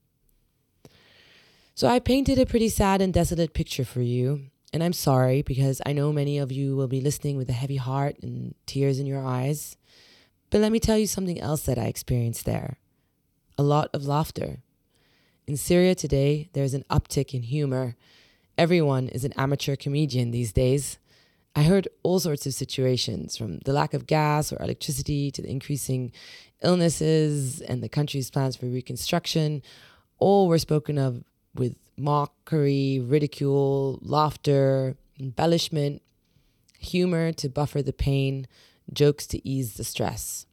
So 1.77 1.87
I 1.87 1.99
painted 1.99 2.39
a 2.39 2.47
pretty 2.47 2.69
sad 2.69 3.03
and 3.03 3.13
desolate 3.13 3.53
picture 3.53 3.85
for 3.85 4.01
you, 4.01 4.47
and 4.73 4.83
I'm 4.83 4.93
sorry 4.93 5.43
because 5.43 5.79
I 5.85 5.93
know 5.93 6.11
many 6.11 6.39
of 6.39 6.51
you 6.51 6.75
will 6.75 6.87
be 6.87 7.01
listening 7.01 7.37
with 7.37 7.49
a 7.49 7.53
heavy 7.53 7.75
heart 7.75 8.15
and 8.23 8.55
tears 8.65 8.97
in 8.97 9.05
your 9.05 9.23
eyes. 9.23 9.77
But 10.49 10.61
let 10.61 10.71
me 10.71 10.79
tell 10.79 10.97
you 10.97 11.05
something 11.05 11.39
else 11.39 11.67
that 11.67 11.77
I 11.77 11.83
experienced 11.83 12.45
there 12.45 12.79
a 13.59 13.61
lot 13.61 13.91
of 13.93 14.07
laughter. 14.07 14.63
In 15.45 15.55
Syria 15.55 15.93
today, 15.93 16.49
there's 16.53 16.73
an 16.73 16.83
uptick 16.89 17.35
in 17.35 17.43
humor. 17.43 17.95
Everyone 18.57 19.07
is 19.07 19.23
an 19.23 19.33
amateur 19.37 19.75
comedian 19.75 20.31
these 20.31 20.51
days. 20.51 20.97
I 21.55 21.61
heard 21.61 21.87
all 22.01 22.19
sorts 22.19 22.47
of 22.47 22.55
situations 22.55 23.37
from 23.37 23.59
the 23.65 23.73
lack 23.73 23.93
of 23.93 24.07
gas 24.07 24.51
or 24.51 24.59
electricity 24.63 25.29
to 25.29 25.43
the 25.43 25.51
increasing 25.51 26.11
illnesses 26.63 27.61
and 27.61 27.83
the 27.83 27.89
country's 27.89 28.31
plans 28.31 28.55
for 28.55 28.65
reconstruction. 28.65 29.61
All 30.17 30.47
were 30.47 30.57
spoken 30.57 30.97
of 30.97 31.23
with 31.59 31.75
mockery, 31.97 32.99
ridicule, 32.99 33.99
laughter, 34.01 34.95
embellishment, 35.19 36.01
humor 36.79 37.31
to 37.33 37.49
buffer 37.49 37.81
the 37.81 37.93
pain, 37.93 38.47
jokes 38.93 39.25
to 39.27 39.47
ease 39.47 39.73
the 39.73 39.83
stress. 39.83 40.45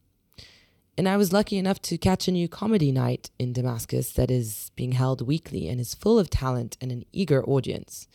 And 0.96 1.08
I 1.08 1.16
was 1.16 1.32
lucky 1.32 1.58
enough 1.58 1.82
to 1.82 1.98
catch 1.98 2.28
a 2.28 2.32
new 2.32 2.48
comedy 2.48 2.92
night 2.92 3.30
in 3.38 3.52
Damascus 3.52 4.12
that 4.12 4.30
is 4.30 4.70
being 4.76 4.92
held 4.92 5.26
weekly 5.26 5.68
and 5.68 5.80
is 5.80 5.94
full 5.94 6.18
of 6.18 6.30
talent 6.30 6.76
and 6.80 6.92
an 6.92 7.04
eager 7.12 7.44
audience. 7.44 8.06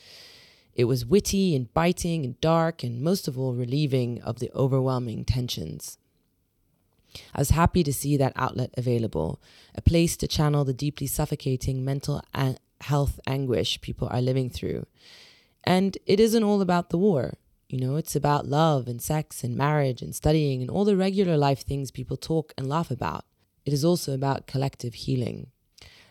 It 0.76 0.86
was 0.86 1.06
witty 1.06 1.58
and 1.58 1.74
biting 1.74 2.24
and 2.24 2.40
dark, 2.40 2.84
and 2.84 3.02
most 3.02 3.28
of 3.28 3.38
all, 3.38 3.54
relieving 3.54 4.22
of 4.22 4.40
the 4.40 4.50
overwhelming 4.56 5.26
tensions. 5.26 5.98
I 7.36 7.40
was 7.40 7.50
happy 7.50 7.84
to 7.84 7.92
see 7.92 8.16
that 8.16 8.32
outlet 8.38 8.74
available, 8.78 9.42
a 9.76 9.82
place 9.82 10.16
to 10.18 10.28
channel 10.28 10.64
the 10.64 10.74
deeply 10.74 11.08
suffocating 11.08 11.84
mental 11.84 12.22
health 12.82 13.20
anguish 13.28 13.82
people 13.82 14.08
are 14.12 14.22
living 14.22 14.50
through. 14.50 14.86
And 15.64 15.98
it 16.06 16.20
isn't 16.20 16.44
all 16.44 16.62
about 16.62 16.90
the 16.90 16.98
war. 16.98 17.38
You 17.68 17.80
know, 17.80 17.98
it's 17.98 18.16
about 18.16 18.48
love 18.48 18.88
and 18.88 19.02
sex 19.02 19.44
and 19.44 19.56
marriage 19.56 20.02
and 20.02 20.16
studying 20.16 20.62
and 20.62 20.72
all 20.72 20.86
the 20.86 20.98
regular 20.98 21.38
life 21.38 21.62
things 21.62 21.92
people 21.92 22.18
talk 22.18 22.54
and 22.58 22.68
laugh 22.68 22.90
about. 22.90 23.26
It 23.66 23.74
is 23.74 23.86
also 23.86 24.14
about 24.14 24.48
collective 24.48 24.96
healing. 24.96 25.48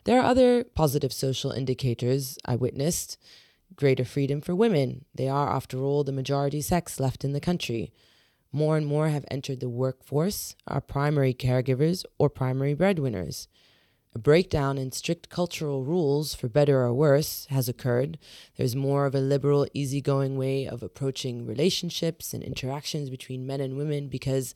There 0.04 0.20
are 0.20 0.24
other 0.24 0.64
positive 0.64 1.12
social 1.12 1.50
indicators 1.50 2.38
I 2.44 2.56
witnessed 2.56 3.18
greater 3.74 4.04
freedom 4.04 4.40
for 4.40 4.54
women. 4.54 5.04
They 5.14 5.28
are, 5.28 5.50
after 5.50 5.78
all, 5.78 6.04
the 6.04 6.12
majority 6.12 6.60
sex 6.60 6.98
left 6.98 7.24
in 7.24 7.32
the 7.32 7.40
country. 7.40 7.92
More 8.52 8.76
and 8.76 8.86
more 8.86 9.08
have 9.08 9.26
entered 9.30 9.60
the 9.60 9.68
workforce, 9.68 10.56
are 10.66 10.80
primary 10.80 11.34
caregivers 11.34 12.04
or 12.18 12.30
primary 12.30 12.74
breadwinners. 12.74 13.46
A 14.14 14.18
breakdown 14.18 14.78
in 14.78 14.90
strict 14.90 15.28
cultural 15.28 15.84
rules, 15.84 16.34
for 16.34 16.48
better 16.48 16.80
or 16.80 16.94
worse, 16.94 17.46
has 17.50 17.68
occurred. 17.68 18.18
There's 18.56 18.74
more 18.74 19.06
of 19.06 19.14
a 19.14 19.20
liberal, 19.20 19.66
easygoing 19.74 20.36
way 20.36 20.66
of 20.66 20.82
approaching 20.82 21.46
relationships 21.46 22.32
and 22.32 22.42
interactions 22.42 23.10
between 23.10 23.46
men 23.46 23.60
and 23.60 23.76
women 23.76 24.08
because, 24.08 24.54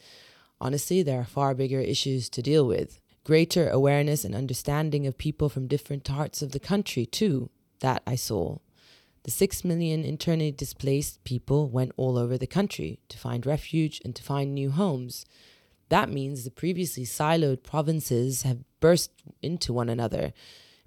honestly, 0.60 1.02
there 1.02 1.20
are 1.20 1.24
far 1.24 1.54
bigger 1.54 1.80
issues 1.80 2.28
to 2.30 2.42
deal 2.42 2.66
with. 2.66 3.00
Greater 3.24 3.68
awareness 3.68 4.24
and 4.24 4.34
understanding 4.34 5.06
of 5.06 5.18
people 5.18 5.48
from 5.48 5.68
different 5.68 6.04
parts 6.04 6.42
of 6.42 6.52
the 6.52 6.58
country, 6.58 7.06
too, 7.06 7.50
that 7.80 8.02
I 8.06 8.16
saw. 8.16 8.58
The 9.24 9.30
six 9.30 9.64
million 9.64 10.04
internally 10.04 10.50
displaced 10.50 11.22
people 11.22 11.68
went 11.68 11.92
all 11.96 12.18
over 12.18 12.36
the 12.36 12.46
country 12.46 12.98
to 13.08 13.18
find 13.18 13.46
refuge 13.46 14.00
and 14.04 14.16
to 14.16 14.22
find 14.22 14.52
new 14.52 14.72
homes. 14.72 15.24
That 15.90 16.08
means 16.08 16.42
the 16.42 16.50
previously 16.50 17.04
siloed 17.04 17.62
provinces 17.62 18.42
have 18.42 18.64
burst 18.82 19.10
into 19.40 19.72
one 19.72 19.88
another. 19.88 20.34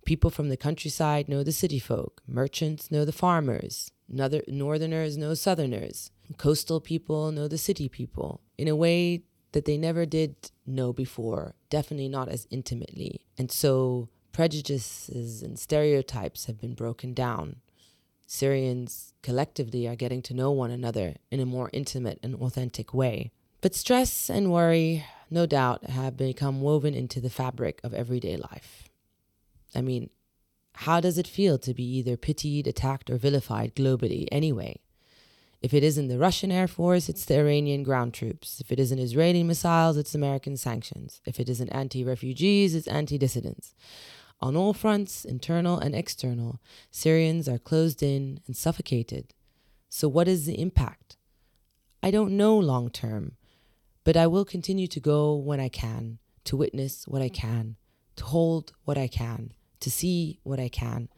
People 0.05 0.29
from 0.29 0.49
the 0.49 0.57
countryside 0.57 1.27
know 1.27 1.43
the 1.43 1.51
city 1.51 1.79
folk, 1.79 2.21
merchants 2.27 2.91
know 2.91 3.05
the 3.05 3.11
farmers, 3.11 3.91
northerners 4.07 5.17
know 5.17 5.33
southerners, 5.33 6.11
coastal 6.37 6.79
people 6.79 7.31
know 7.31 7.47
the 7.47 7.57
city 7.57 7.89
people 7.89 8.41
in 8.55 8.67
a 8.67 8.75
way 8.75 9.23
that 9.53 9.65
they 9.65 9.77
never 9.77 10.05
did 10.05 10.35
know 10.67 10.93
before, 10.93 11.55
definitely 11.71 12.09
not 12.09 12.29
as 12.29 12.45
intimately. 12.51 13.21
And 13.37 13.51
so 13.51 14.09
prejudices 14.31 15.41
and 15.41 15.57
stereotypes 15.57 16.45
have 16.45 16.59
been 16.59 16.75
broken 16.75 17.13
down. 17.13 17.61
Syrians 18.27 19.13
collectively 19.23 19.87
are 19.87 19.95
getting 19.95 20.21
to 20.23 20.33
know 20.33 20.51
one 20.51 20.71
another 20.71 21.15
in 21.31 21.39
a 21.39 21.45
more 21.45 21.69
intimate 21.71 22.19
and 22.21 22.35
authentic 22.35 22.93
way. 22.93 23.31
But 23.61 23.73
stress 23.73 24.29
and 24.29 24.51
worry, 24.51 25.05
no 25.29 25.45
doubt, 25.45 25.89
have 25.89 26.17
become 26.17 26.61
woven 26.61 26.93
into 26.93 27.19
the 27.19 27.29
fabric 27.29 27.79
of 27.83 27.93
everyday 27.93 28.37
life. 28.37 28.89
I 29.73 29.81
mean, 29.81 30.09
how 30.73 30.99
does 30.99 31.17
it 31.17 31.27
feel 31.27 31.57
to 31.59 31.73
be 31.73 31.83
either 31.83 32.17
pitied, 32.17 32.67
attacked, 32.67 33.09
or 33.09 33.17
vilified 33.17 33.75
globally 33.75 34.27
anyway? 34.31 34.79
If 35.61 35.73
it 35.73 35.83
isn't 35.83 36.09
the 36.09 36.19
Russian 36.19 36.51
Air 36.51 36.67
Force, 36.67 37.09
it's 37.09 37.25
the 37.25 37.39
Iranian 37.39 37.81
ground 37.83 38.13
troops. 38.13 38.59
If 38.59 38.71
it 38.71 38.79
isn't 38.79 38.99
Israeli 38.99 39.41
missiles, 39.41 39.97
it's 39.97 40.13
American 40.13 40.57
sanctions. 40.57 41.21
If 41.25 41.39
it 41.39 41.49
isn't 41.49 41.69
anti 41.69 42.03
refugees, 42.03 42.75
it's 42.75 42.87
anti 42.87 43.17
dissidents. 43.17 43.73
On 44.41 44.55
all 44.55 44.73
fronts, 44.73 45.25
internal 45.25 45.79
and 45.79 45.95
external, 45.95 46.59
Syrians 46.91 47.47
are 47.47 47.57
closed 47.57 48.03
in 48.03 48.41
and 48.45 48.55
suffocated. 48.55 49.33
So, 49.89 50.07
what 50.07 50.27
is 50.27 50.45
the 50.45 50.59
impact? 50.59 51.17
I 52.03 52.11
don't 52.11 52.37
know 52.37 52.57
long 52.57 52.89
term, 52.89 53.37
but 54.05 54.15
I 54.15 54.27
will 54.27 54.45
continue 54.45 54.87
to 54.87 54.99
go 55.01 55.35
when 55.35 55.59
I 55.59 55.67
can, 55.67 56.19
to 56.45 56.55
witness 56.55 57.05
what 57.05 57.21
I 57.21 57.27
can, 57.27 57.75
to 58.15 58.23
hold 58.23 58.71
what 58.85 58.97
I 58.97 59.07
can, 59.07 59.51
to 59.81 59.91
see 59.91 60.39
what 60.43 60.59
I 60.59 60.69
can, 60.69 61.09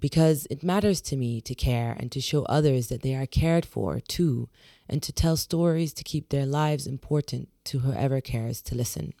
because 0.00 0.46
it 0.48 0.62
matters 0.62 1.00
to 1.02 1.16
me 1.16 1.40
to 1.42 1.54
care 1.54 1.94
and 2.00 2.10
to 2.12 2.20
show 2.20 2.44
others 2.44 2.88
that 2.88 3.02
they 3.02 3.14
are 3.14 3.26
cared 3.26 3.66
for 3.66 4.00
too, 4.00 4.48
and 4.88 5.02
to 5.02 5.12
tell 5.12 5.36
stories 5.36 5.92
to 5.92 6.04
keep 6.04 6.30
their 6.30 6.46
lives 6.46 6.86
important 6.86 7.48
to 7.64 7.80
whoever 7.80 8.20
cares 8.20 8.62
to 8.62 8.74
listen. 8.74 9.12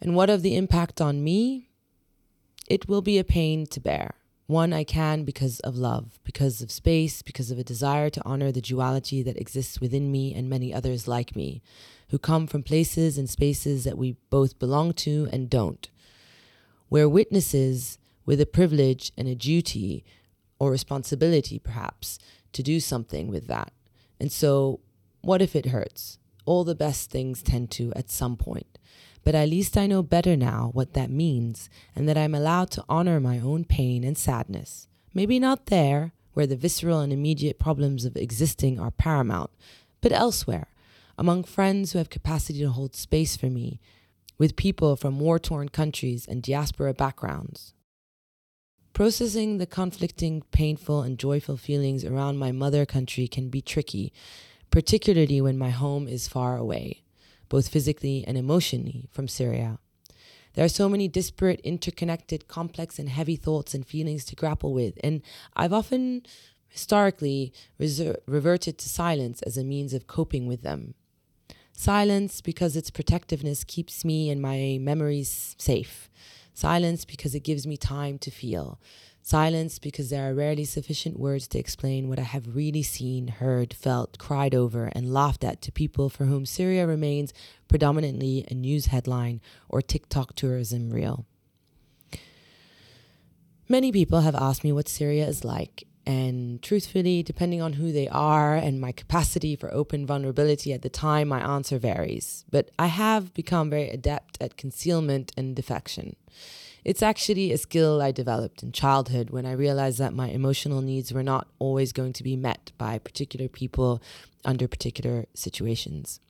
And 0.00 0.14
what 0.14 0.30
of 0.30 0.42
the 0.42 0.54
impact 0.54 1.00
on 1.00 1.24
me? 1.24 1.70
It 2.68 2.86
will 2.88 3.02
be 3.02 3.18
a 3.18 3.24
pain 3.24 3.66
to 3.68 3.80
bear. 3.80 4.14
One 4.48 4.72
I 4.72 4.82
can 4.82 5.24
because 5.24 5.60
of 5.60 5.76
love, 5.76 6.18
because 6.24 6.62
of 6.62 6.70
space, 6.70 7.20
because 7.20 7.50
of 7.50 7.58
a 7.58 7.62
desire 7.64 8.08
to 8.08 8.22
honor 8.24 8.50
the 8.50 8.62
duality 8.62 9.22
that 9.22 9.36
exists 9.36 9.78
within 9.78 10.10
me 10.10 10.34
and 10.34 10.48
many 10.48 10.72
others 10.72 11.06
like 11.06 11.36
me, 11.36 11.60
who 12.08 12.18
come 12.18 12.46
from 12.46 12.62
places 12.62 13.18
and 13.18 13.28
spaces 13.28 13.84
that 13.84 13.98
we 13.98 14.16
both 14.30 14.58
belong 14.58 14.94
to 14.94 15.28
and 15.30 15.50
don't. 15.50 15.90
We're 16.88 17.10
witnesses 17.10 17.98
with 18.24 18.40
a 18.40 18.46
privilege 18.46 19.12
and 19.18 19.28
a 19.28 19.34
duty, 19.34 20.02
or 20.58 20.70
responsibility 20.70 21.58
perhaps, 21.58 22.18
to 22.54 22.62
do 22.62 22.80
something 22.80 23.28
with 23.28 23.48
that. 23.48 23.74
And 24.18 24.32
so, 24.32 24.80
what 25.20 25.42
if 25.42 25.54
it 25.54 25.66
hurts? 25.66 26.18
All 26.46 26.64
the 26.64 26.74
best 26.74 27.10
things 27.10 27.42
tend 27.42 27.70
to 27.72 27.92
at 27.94 28.08
some 28.08 28.38
point. 28.38 28.78
But 29.24 29.34
at 29.34 29.48
least 29.48 29.76
I 29.76 29.86
know 29.86 30.02
better 30.02 30.36
now 30.36 30.70
what 30.72 30.94
that 30.94 31.10
means 31.10 31.68
and 31.94 32.08
that 32.08 32.16
I'm 32.16 32.34
allowed 32.34 32.70
to 32.72 32.84
honor 32.88 33.20
my 33.20 33.38
own 33.38 33.64
pain 33.64 34.04
and 34.04 34.16
sadness. 34.16 34.88
Maybe 35.12 35.38
not 35.38 35.66
there, 35.66 36.12
where 36.34 36.46
the 36.46 36.56
visceral 36.56 37.00
and 37.00 37.12
immediate 37.12 37.58
problems 37.58 38.04
of 38.04 38.16
existing 38.16 38.78
are 38.78 38.90
paramount, 38.90 39.50
but 40.00 40.12
elsewhere, 40.12 40.68
among 41.18 41.44
friends 41.44 41.92
who 41.92 41.98
have 41.98 42.10
capacity 42.10 42.60
to 42.60 42.70
hold 42.70 42.94
space 42.94 43.36
for 43.36 43.46
me, 43.46 43.80
with 44.38 44.54
people 44.54 44.94
from 44.94 45.18
war 45.18 45.38
torn 45.38 45.68
countries 45.68 46.26
and 46.28 46.42
diaspora 46.42 46.94
backgrounds. 46.94 47.74
Processing 48.92 49.58
the 49.58 49.66
conflicting, 49.66 50.42
painful, 50.52 51.02
and 51.02 51.18
joyful 51.18 51.56
feelings 51.56 52.04
around 52.04 52.38
my 52.38 52.52
mother 52.52 52.86
country 52.86 53.26
can 53.26 53.48
be 53.48 53.60
tricky, 53.60 54.12
particularly 54.70 55.40
when 55.40 55.58
my 55.58 55.70
home 55.70 56.06
is 56.06 56.28
far 56.28 56.56
away 56.56 57.02
both 57.48 57.68
physically 57.68 58.24
and 58.26 58.36
emotionally, 58.36 59.08
from 59.10 59.28
Syria. 59.28 59.78
There 60.54 60.64
are 60.64 60.68
so 60.68 60.88
many 60.88 61.08
disparate, 61.08 61.60
interconnected, 61.60 62.48
complex, 62.48 62.98
and 62.98 63.08
heavy 63.08 63.36
thoughts 63.36 63.74
and 63.74 63.86
feelings 63.86 64.24
to 64.26 64.36
grapple 64.36 64.72
with, 64.72 64.98
and 65.04 65.22
I've 65.54 65.72
often 65.72 66.22
historically 66.68 67.52
reser- 67.80 68.16
reverted 68.26 68.78
to 68.78 68.88
silence 68.88 69.42
as 69.42 69.56
a 69.56 69.64
means 69.64 69.94
of 69.94 70.06
coping 70.06 70.46
with 70.46 70.62
them. 70.62 70.94
Silence 71.72 72.40
because 72.40 72.76
its 72.76 72.90
protectiveness 72.90 73.62
keeps 73.62 74.04
me 74.04 74.30
and 74.30 74.42
my 74.42 74.78
memories 74.80 75.54
safe. 75.58 76.10
Silence 76.52 77.04
because 77.04 77.36
it 77.36 77.44
gives 77.44 77.68
me 77.68 77.76
time 77.76 78.18
to 78.18 78.32
feel. 78.32 78.80
Silence 79.28 79.78
because 79.78 80.08
there 80.08 80.30
are 80.30 80.32
rarely 80.32 80.64
sufficient 80.64 81.18
words 81.18 81.46
to 81.46 81.58
explain 81.58 82.08
what 82.08 82.18
I 82.18 82.22
have 82.22 82.56
really 82.56 82.82
seen, 82.82 83.28
heard, 83.28 83.74
felt, 83.74 84.16
cried 84.16 84.54
over, 84.54 84.86
and 84.92 85.12
laughed 85.12 85.44
at 85.44 85.60
to 85.60 85.70
people 85.70 86.08
for 86.08 86.24
whom 86.24 86.46
Syria 86.46 86.86
remains 86.86 87.34
predominantly 87.68 88.46
a 88.50 88.54
news 88.54 88.86
headline 88.86 89.42
or 89.68 89.82
TikTok 89.82 90.34
tourism 90.34 90.88
reel. 90.88 91.26
Many 93.68 93.92
people 93.92 94.22
have 94.22 94.34
asked 94.34 94.64
me 94.64 94.72
what 94.72 94.88
Syria 94.88 95.26
is 95.26 95.44
like, 95.44 95.84
And 96.06 96.62
truthfully, 96.62 97.22
depending 97.22 97.60
on 97.60 97.74
who 97.74 97.92
they 97.92 98.08
are 98.08 98.54
and 98.54 98.80
my 98.80 98.92
capacity 98.92 99.56
for 99.56 99.70
open 99.74 100.06
vulnerability 100.06 100.72
at 100.72 100.80
the 100.80 100.88
time, 100.88 101.28
my 101.28 101.40
answer 101.46 101.78
varies. 101.78 102.46
But 102.50 102.70
I 102.78 102.86
have 102.86 103.34
become 103.34 103.68
very 103.68 103.90
adept 103.90 104.38
at 104.40 104.56
concealment 104.56 105.32
and 105.36 105.54
defection. 105.54 106.16
It's 106.84 107.02
actually 107.02 107.52
a 107.52 107.58
skill 107.58 108.00
I 108.00 108.12
developed 108.12 108.62
in 108.62 108.72
childhood 108.72 109.30
when 109.30 109.44
I 109.44 109.52
realized 109.52 109.98
that 109.98 110.14
my 110.14 110.28
emotional 110.28 110.80
needs 110.80 111.12
were 111.12 111.22
not 111.22 111.48
always 111.58 111.92
going 111.92 112.12
to 112.14 112.22
be 112.22 112.36
met 112.36 112.72
by 112.78 112.98
particular 112.98 113.48
people 113.48 114.00
under 114.44 114.68
particular 114.68 115.26
situations. 115.34 116.20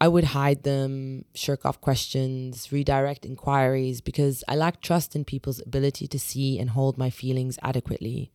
I 0.00 0.08
would 0.08 0.24
hide 0.24 0.64
them, 0.64 1.26
shirk 1.34 1.64
off 1.64 1.80
questions, 1.80 2.72
redirect 2.72 3.24
inquiries 3.24 4.00
because 4.00 4.42
I 4.48 4.56
lacked 4.56 4.82
trust 4.82 5.14
in 5.14 5.24
people's 5.24 5.60
ability 5.60 6.08
to 6.08 6.18
see 6.18 6.58
and 6.58 6.70
hold 6.70 6.98
my 6.98 7.08
feelings 7.08 7.58
adequately. 7.62 8.32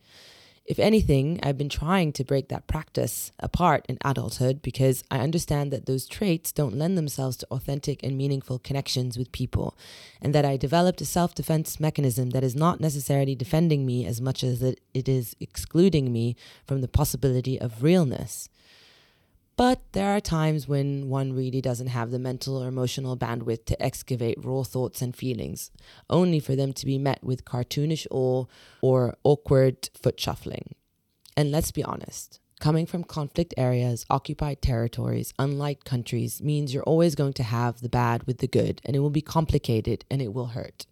If 0.67 0.79
anything, 0.79 1.39
I've 1.41 1.57
been 1.57 1.69
trying 1.69 2.11
to 2.11 2.25
break 2.25 2.49
that 2.49 2.67
practice 2.67 3.31
apart 3.39 3.85
in 3.87 3.97
adulthood 4.03 4.61
because 4.61 5.01
I 5.09 5.19
understand 5.19 5.71
that 5.71 5.85
those 5.85 6.05
traits 6.05 6.51
don't 6.51 6.77
lend 6.77 6.97
themselves 6.97 7.37
to 7.37 7.47
authentic 7.49 8.03
and 8.03 8.17
meaningful 8.17 8.59
connections 8.59 9.17
with 9.17 9.31
people, 9.31 9.77
and 10.21 10.35
that 10.35 10.43
I 10.43 10.57
developed 10.57 10.99
a 10.99 11.05
self 11.05 11.33
defense 11.33 11.79
mechanism 11.79 12.31
that 12.31 12.43
is 12.43 12.53
not 12.53 12.81
necessarily 12.81 13.33
defending 13.33 13.85
me 13.85 14.05
as 14.05 14.19
much 14.19 14.43
as 14.43 14.61
it 14.61 14.81
is 14.93 15.37
excluding 15.39 16.11
me 16.11 16.35
from 16.65 16.81
the 16.81 16.89
possibility 16.89 17.57
of 17.57 17.81
realness. 17.81 18.49
But 19.57 19.81
there 19.93 20.15
are 20.15 20.21
times 20.21 20.67
when 20.67 21.09
one 21.09 21.33
really 21.33 21.61
doesn't 21.61 21.87
have 21.87 22.11
the 22.11 22.19
mental 22.19 22.61
or 22.61 22.67
emotional 22.67 23.17
bandwidth 23.17 23.65
to 23.65 23.81
excavate 23.81 24.45
raw 24.45 24.61
thoughts 24.61 25.01
and 25.01 25.15
feelings, 25.15 25.71
only 26.11 26.39
for 26.39 26.55
them 26.55 26.73
to 26.73 26.85
be 26.85 26.99
met 26.99 27.23
with 27.23 27.43
cartoonish 27.43 28.05
awe 28.11 28.45
or 28.81 29.17
awkward 29.23 29.89
foot 29.99 30.19
shuffling. 30.19 30.75
And 31.35 31.49
let's 31.49 31.71
be 31.71 31.83
honest, 31.83 32.39
coming 32.59 32.85
from 32.85 33.03
conflict 33.03 33.55
areas, 33.57 34.05
occupied 34.11 34.61
territories, 34.61 35.33
unlike 35.39 35.83
countries 35.83 36.39
means 36.39 36.71
you're 36.71 36.83
always 36.83 37.15
going 37.15 37.33
to 37.33 37.43
have 37.43 37.81
the 37.81 37.89
bad 37.89 38.27
with 38.27 38.37
the 38.37 38.47
good, 38.47 38.79
and 38.85 38.95
it 38.95 38.99
will 38.99 39.09
be 39.09 39.21
complicated 39.21 40.05
and 40.11 40.21
it 40.21 40.33
will 40.33 40.47
hurt. 40.47 40.85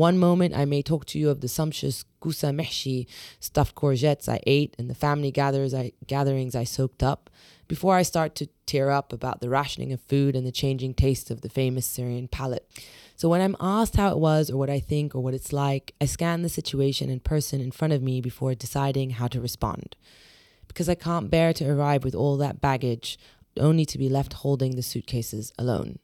One 0.00 0.16
moment 0.16 0.56
I 0.56 0.64
may 0.64 0.80
talk 0.80 1.04
to 1.08 1.18
you 1.18 1.28
of 1.28 1.42
the 1.42 1.46
sumptuous 1.46 2.06
kusa 2.22 2.54
mehshi, 2.58 3.06
stuffed 3.38 3.74
courgettes 3.74 4.30
I 4.30 4.40
ate 4.46 4.74
and 4.78 4.88
the 4.88 4.94
family 4.94 5.30
gatherings 5.30 5.74
I, 5.74 5.92
gatherings 6.06 6.54
I 6.54 6.64
soaked 6.64 7.02
up, 7.02 7.28
before 7.68 7.96
I 7.96 8.00
start 8.00 8.34
to 8.36 8.48
tear 8.64 8.88
up 8.88 9.12
about 9.12 9.42
the 9.42 9.50
rationing 9.50 9.92
of 9.92 10.00
food 10.00 10.34
and 10.34 10.46
the 10.46 10.52
changing 10.52 10.94
taste 10.94 11.30
of 11.30 11.42
the 11.42 11.50
famous 11.50 11.84
Syrian 11.84 12.28
palate. 12.28 12.66
So 13.14 13.28
when 13.28 13.42
I'm 13.42 13.58
asked 13.60 13.96
how 13.96 14.08
it 14.08 14.18
was 14.18 14.48
or 14.48 14.56
what 14.56 14.70
I 14.70 14.80
think 14.80 15.14
or 15.14 15.20
what 15.20 15.34
it's 15.34 15.52
like, 15.52 15.92
I 16.00 16.06
scan 16.06 16.40
the 16.40 16.48
situation 16.48 17.10
in 17.10 17.20
person 17.20 17.60
in 17.60 17.70
front 17.70 17.92
of 17.92 18.02
me 18.02 18.22
before 18.22 18.54
deciding 18.54 19.10
how 19.10 19.28
to 19.28 19.38
respond. 19.38 19.96
Because 20.66 20.88
I 20.88 20.94
can't 20.94 21.30
bear 21.30 21.52
to 21.52 21.68
arrive 21.68 22.04
with 22.04 22.14
all 22.14 22.38
that 22.38 22.62
baggage 22.62 23.18
only 23.58 23.84
to 23.84 23.98
be 23.98 24.08
left 24.08 24.32
holding 24.32 24.76
the 24.76 24.82
suitcases 24.82 25.52
alone. 25.58 25.98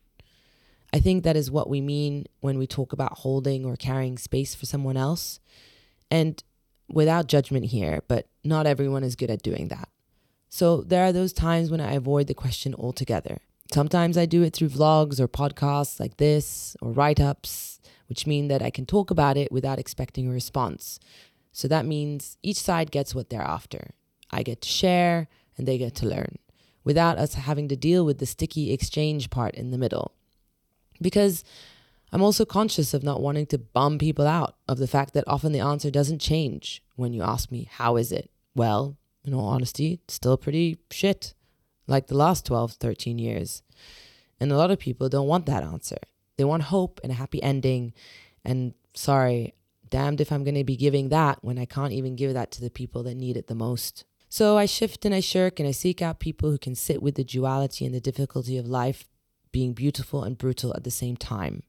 I 0.96 0.98
think 0.98 1.24
that 1.24 1.36
is 1.36 1.50
what 1.50 1.68
we 1.68 1.82
mean 1.82 2.24
when 2.40 2.56
we 2.56 2.66
talk 2.66 2.94
about 2.94 3.18
holding 3.18 3.66
or 3.66 3.76
carrying 3.76 4.16
space 4.16 4.54
for 4.54 4.64
someone 4.64 4.96
else. 4.96 5.40
And 6.10 6.42
without 6.88 7.26
judgment 7.26 7.66
here, 7.66 8.02
but 8.08 8.28
not 8.42 8.66
everyone 8.66 9.04
is 9.04 9.14
good 9.14 9.30
at 9.30 9.42
doing 9.42 9.68
that. 9.68 9.90
So 10.48 10.80
there 10.80 11.04
are 11.04 11.12
those 11.12 11.34
times 11.34 11.70
when 11.70 11.82
I 11.82 11.92
avoid 11.92 12.28
the 12.28 12.34
question 12.34 12.74
altogether. 12.74 13.40
Sometimes 13.74 14.16
I 14.16 14.24
do 14.24 14.42
it 14.42 14.54
through 14.54 14.70
vlogs 14.70 15.20
or 15.20 15.28
podcasts 15.28 16.00
like 16.00 16.16
this 16.16 16.78
or 16.80 16.92
write 16.92 17.20
ups, 17.20 17.78
which 18.08 18.26
mean 18.26 18.48
that 18.48 18.62
I 18.62 18.70
can 18.70 18.86
talk 18.86 19.10
about 19.10 19.36
it 19.36 19.52
without 19.52 19.78
expecting 19.78 20.26
a 20.26 20.32
response. 20.32 20.98
So 21.52 21.68
that 21.68 21.84
means 21.84 22.38
each 22.42 22.56
side 22.58 22.90
gets 22.90 23.14
what 23.14 23.28
they're 23.28 23.42
after. 23.42 23.90
I 24.30 24.42
get 24.42 24.62
to 24.62 24.68
share 24.70 25.28
and 25.58 25.68
they 25.68 25.76
get 25.76 25.94
to 25.96 26.06
learn 26.06 26.38
without 26.84 27.18
us 27.18 27.34
having 27.34 27.68
to 27.68 27.76
deal 27.76 28.06
with 28.06 28.16
the 28.16 28.24
sticky 28.24 28.72
exchange 28.72 29.28
part 29.28 29.54
in 29.54 29.72
the 29.72 29.76
middle 29.76 30.15
because 31.00 31.44
I'm 32.12 32.22
also 32.22 32.44
conscious 32.44 32.94
of 32.94 33.02
not 33.02 33.20
wanting 33.20 33.46
to 33.46 33.58
bum 33.58 33.98
people 33.98 34.26
out 34.26 34.56
of 34.68 34.78
the 34.78 34.86
fact 34.86 35.14
that 35.14 35.24
often 35.26 35.52
the 35.52 35.60
answer 35.60 35.90
doesn't 35.90 36.20
change 36.20 36.82
when 36.94 37.12
you 37.12 37.22
ask 37.22 37.50
me, 37.50 37.68
How 37.70 37.96
is 37.96 38.12
it? 38.12 38.30
Well, 38.54 38.96
in 39.24 39.34
all 39.34 39.48
honesty, 39.48 40.00
still 40.08 40.36
pretty 40.36 40.78
shit, 40.90 41.34
like 41.86 42.06
the 42.06 42.16
last 42.16 42.46
12, 42.46 42.72
13 42.72 43.18
years. 43.18 43.62
And 44.38 44.52
a 44.52 44.56
lot 44.56 44.70
of 44.70 44.78
people 44.78 45.08
don't 45.08 45.28
want 45.28 45.46
that 45.46 45.62
answer. 45.62 45.98
They 46.36 46.44
want 46.44 46.64
hope 46.64 47.00
and 47.02 47.10
a 47.10 47.16
happy 47.16 47.42
ending. 47.42 47.92
And 48.44 48.74
sorry, 48.94 49.54
damned 49.90 50.20
if 50.20 50.30
I'm 50.30 50.44
going 50.44 50.54
to 50.54 50.64
be 50.64 50.76
giving 50.76 51.08
that 51.08 51.38
when 51.42 51.58
I 51.58 51.64
can't 51.64 51.92
even 51.92 52.16
give 52.16 52.34
that 52.34 52.50
to 52.52 52.60
the 52.60 52.70
people 52.70 53.02
that 53.04 53.14
need 53.14 53.36
it 53.36 53.46
the 53.46 53.54
most. 53.54 54.04
So 54.28 54.58
I 54.58 54.66
shift 54.66 55.04
and 55.04 55.14
I 55.14 55.20
shirk 55.20 55.58
and 55.58 55.68
I 55.68 55.72
seek 55.72 56.02
out 56.02 56.18
people 56.18 56.50
who 56.50 56.58
can 56.58 56.74
sit 56.74 57.02
with 57.02 57.14
the 57.14 57.24
duality 57.24 57.86
and 57.86 57.94
the 57.94 58.00
difficulty 58.00 58.58
of 58.58 58.66
life 58.66 59.08
being 59.56 59.72
beautiful 59.72 60.22
and 60.22 60.36
brutal 60.36 60.74
at 60.76 60.84
the 60.84 60.90
same 60.90 61.16
time, 61.16 61.62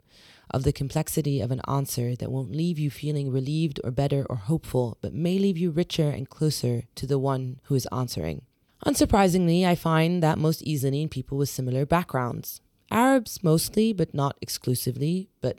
of 0.52 0.64
the 0.64 0.74
complexity 0.74 1.40
of 1.40 1.52
an 1.52 1.62
answer 1.70 2.18
that 2.18 2.30
won't 2.30 2.52
leave 2.52 2.78
you 2.78 2.90
feeling 2.90 3.32
relieved 3.32 3.80
or 3.82 3.92
better 3.92 4.26
or 4.30 4.36
hopeful, 4.36 4.98
but 5.00 5.14
may 5.14 5.40
leave 5.40 5.58
you 5.58 5.72
richer 5.72 6.10
and 6.10 6.30
closer 6.30 6.84
to 6.96 7.08
the 7.08 7.18
one 7.18 7.62
who 7.68 7.76
is 7.76 7.88
answering. 7.90 8.42
Unsurprisingly, 8.86 9.66
I 9.66 9.76
find 9.76 10.22
that 10.22 10.38
most 10.38 10.62
easily 10.64 11.02
in 11.02 11.08
people 11.08 11.38
with 11.38 11.48
similar 11.48 11.86
backgrounds. 11.86 12.60
Arabs 12.92 13.42
mostly, 13.42 13.94
but 13.94 14.14
not 14.14 14.36
exclusively, 14.42 15.30
but 15.40 15.58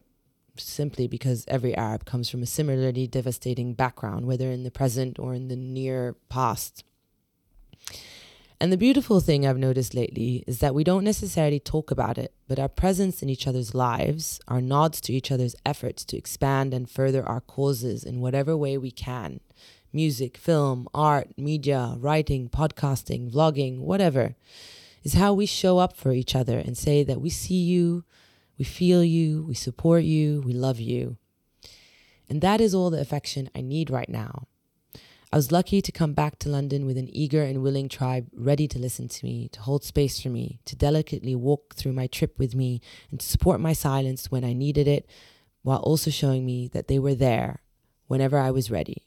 simply 0.59 1.09
because 1.09 1.47
every 1.49 1.75
Arab 1.75 2.05
comes 2.05 2.29
from 2.29 2.43
a 2.43 2.53
similarly 2.59 3.07
devastating 3.07 3.73
background, 3.73 4.27
whether 4.27 4.51
in 4.51 4.65
the 4.65 4.71
present 4.71 5.19
or 5.19 5.33
in 5.33 5.49
the 5.49 5.57
near 5.57 6.15
past. 6.29 6.85
And 8.61 8.73
the 8.73 8.77
beautiful 8.77 9.21
thing 9.21 9.47
I've 9.47 9.57
noticed 9.57 9.95
lately 9.95 10.43
is 10.49 10.59
that 10.59 10.75
we 10.75 10.83
don't 10.83 11.05
necessarily 11.05 11.61
talk 11.61 11.93
about 11.93 12.19
it, 12.19 12.35
but 12.49 12.59
our 12.59 12.69
presence 12.69 13.23
in 13.23 13.29
each 13.29 13.47
other's 13.47 13.73
lives, 13.73 14.41
our 14.49 14.61
nods 14.61 15.01
to 15.03 15.13
each 15.13 15.31
other's 15.31 15.55
efforts 15.65 16.05
to 16.07 16.17
expand 16.17 16.75
and 16.75 16.91
further 16.91 17.25
our 17.25 17.41
causes 17.41 18.03
in 18.03 18.21
whatever 18.21 18.57
way 18.57 18.77
we 18.77 18.91
can 18.91 19.41
music, 19.91 20.37
film, 20.37 20.87
art, 20.93 21.29
media, 21.39 21.95
writing, 21.99 22.49
podcasting, 22.49 23.31
vlogging, 23.33 23.79
whatever 23.79 24.35
is 25.03 25.15
how 25.15 25.33
we 25.33 25.47
show 25.47 25.79
up 25.79 25.97
for 25.97 26.13
each 26.13 26.35
other 26.35 26.59
and 26.59 26.77
say 26.77 27.03
that 27.03 27.21
we 27.21 27.31
see 27.31 27.63
you, 27.63 28.05
we 28.59 28.65
feel 28.65 29.03
you, 29.03 29.45
we 29.45 29.55
support 29.55 30.03
you, 30.03 30.43
we 30.45 30.53
love 30.53 30.79
you. 30.79 31.17
And 32.29 32.43
that 32.43 32.61
is 32.61 32.75
all 32.75 32.91
the 32.91 33.01
affection 33.01 33.49
I 33.55 33.63
need 33.63 33.89
right 33.89 34.09
now. 34.09 34.47
I 35.31 35.37
was 35.37 35.53
lucky 35.53 35.83
to 35.83 35.93
come 35.93 36.15
back 36.15 36.39
to 36.39 36.49
London 36.49 36.87
with 36.87 36.97
an 36.97 37.15
eager 37.15 37.43
and 37.43 37.63
willing 37.63 37.91
tribe 37.91 38.29
ready 38.35 38.67
to 38.69 38.79
listen 38.79 39.09
to 39.09 39.25
me, 39.27 39.49
to 39.53 39.61
hold 39.61 39.85
space 39.85 40.21
for 40.21 40.31
me, 40.31 40.61
to 40.65 40.75
delicately 40.75 41.35
walk 41.35 41.75
through 41.75 41.93
my 41.93 42.07
trip 42.07 42.39
with 42.39 42.55
me, 42.55 42.81
and 43.11 43.21
to 43.21 43.27
support 43.27 43.61
my 43.61 43.75
silence 43.75 44.31
when 44.31 44.43
I 44.43 44.55
needed 44.55 44.89
it, 44.89 45.07
while 45.63 45.81
also 45.81 46.11
showing 46.11 46.47
me 46.47 46.69
that 46.69 46.89
they 46.89 46.99
were 46.99 47.15
there 47.15 47.61
whenever 48.07 48.39
I 48.39 48.51
was 48.51 48.71
ready. 48.71 49.05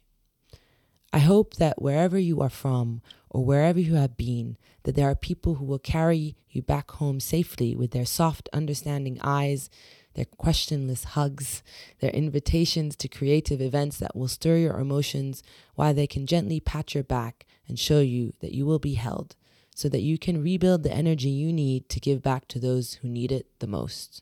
I 1.12 1.20
hope 1.20 1.56
that 1.56 1.82
wherever 1.82 2.20
you 2.20 2.40
are 2.42 2.50
from 2.50 3.02
or 3.28 3.44
wherever 3.44 3.80
you 3.80 3.96
have 3.96 4.16
been, 4.16 4.58
that 4.84 4.96
there 4.96 5.10
are 5.10 5.16
people 5.16 5.56
who 5.56 5.66
will 5.66 5.80
carry 5.80 6.36
you 6.52 6.62
back 6.62 6.92
home 6.92 7.20
safely 7.20 7.76
with 7.76 7.92
their 7.92 8.06
soft, 8.06 8.48
understanding 8.54 9.18
eyes 9.24 9.72
their 10.14 10.26
questionless 10.26 11.06
hugs, 11.06 11.64
their 12.00 12.12
invitations 12.12 12.96
to 12.98 13.08
creative 13.08 13.62
events 13.62 13.98
that 13.98 14.16
will 14.16 14.28
stir 14.28 14.58
your 14.58 14.80
emotions 14.80 15.42
while 15.76 15.94
they 15.94 16.08
can 16.08 16.28
gently 16.28 16.60
pat 16.60 16.94
your 16.94 17.04
back 17.04 17.46
and 17.68 17.80
show 17.80 18.00
you 18.00 18.34
that 18.42 18.54
you 18.54 18.66
will 18.66 18.80
be 18.80 18.96
held 18.96 19.36
so 19.74 19.88
that 19.90 20.02
you 20.02 20.18
can 20.18 20.44
rebuild 20.44 20.84
the 20.84 20.94
energy 20.94 21.30
you 21.30 21.54
need 21.54 21.88
to 21.90 22.00
give 22.00 22.22
back 22.22 22.48
to 22.48 22.60
those 22.60 22.96
who 22.96 23.08
need 23.08 23.32
it 23.32 23.48
the 23.60 23.68
most. 23.68 24.22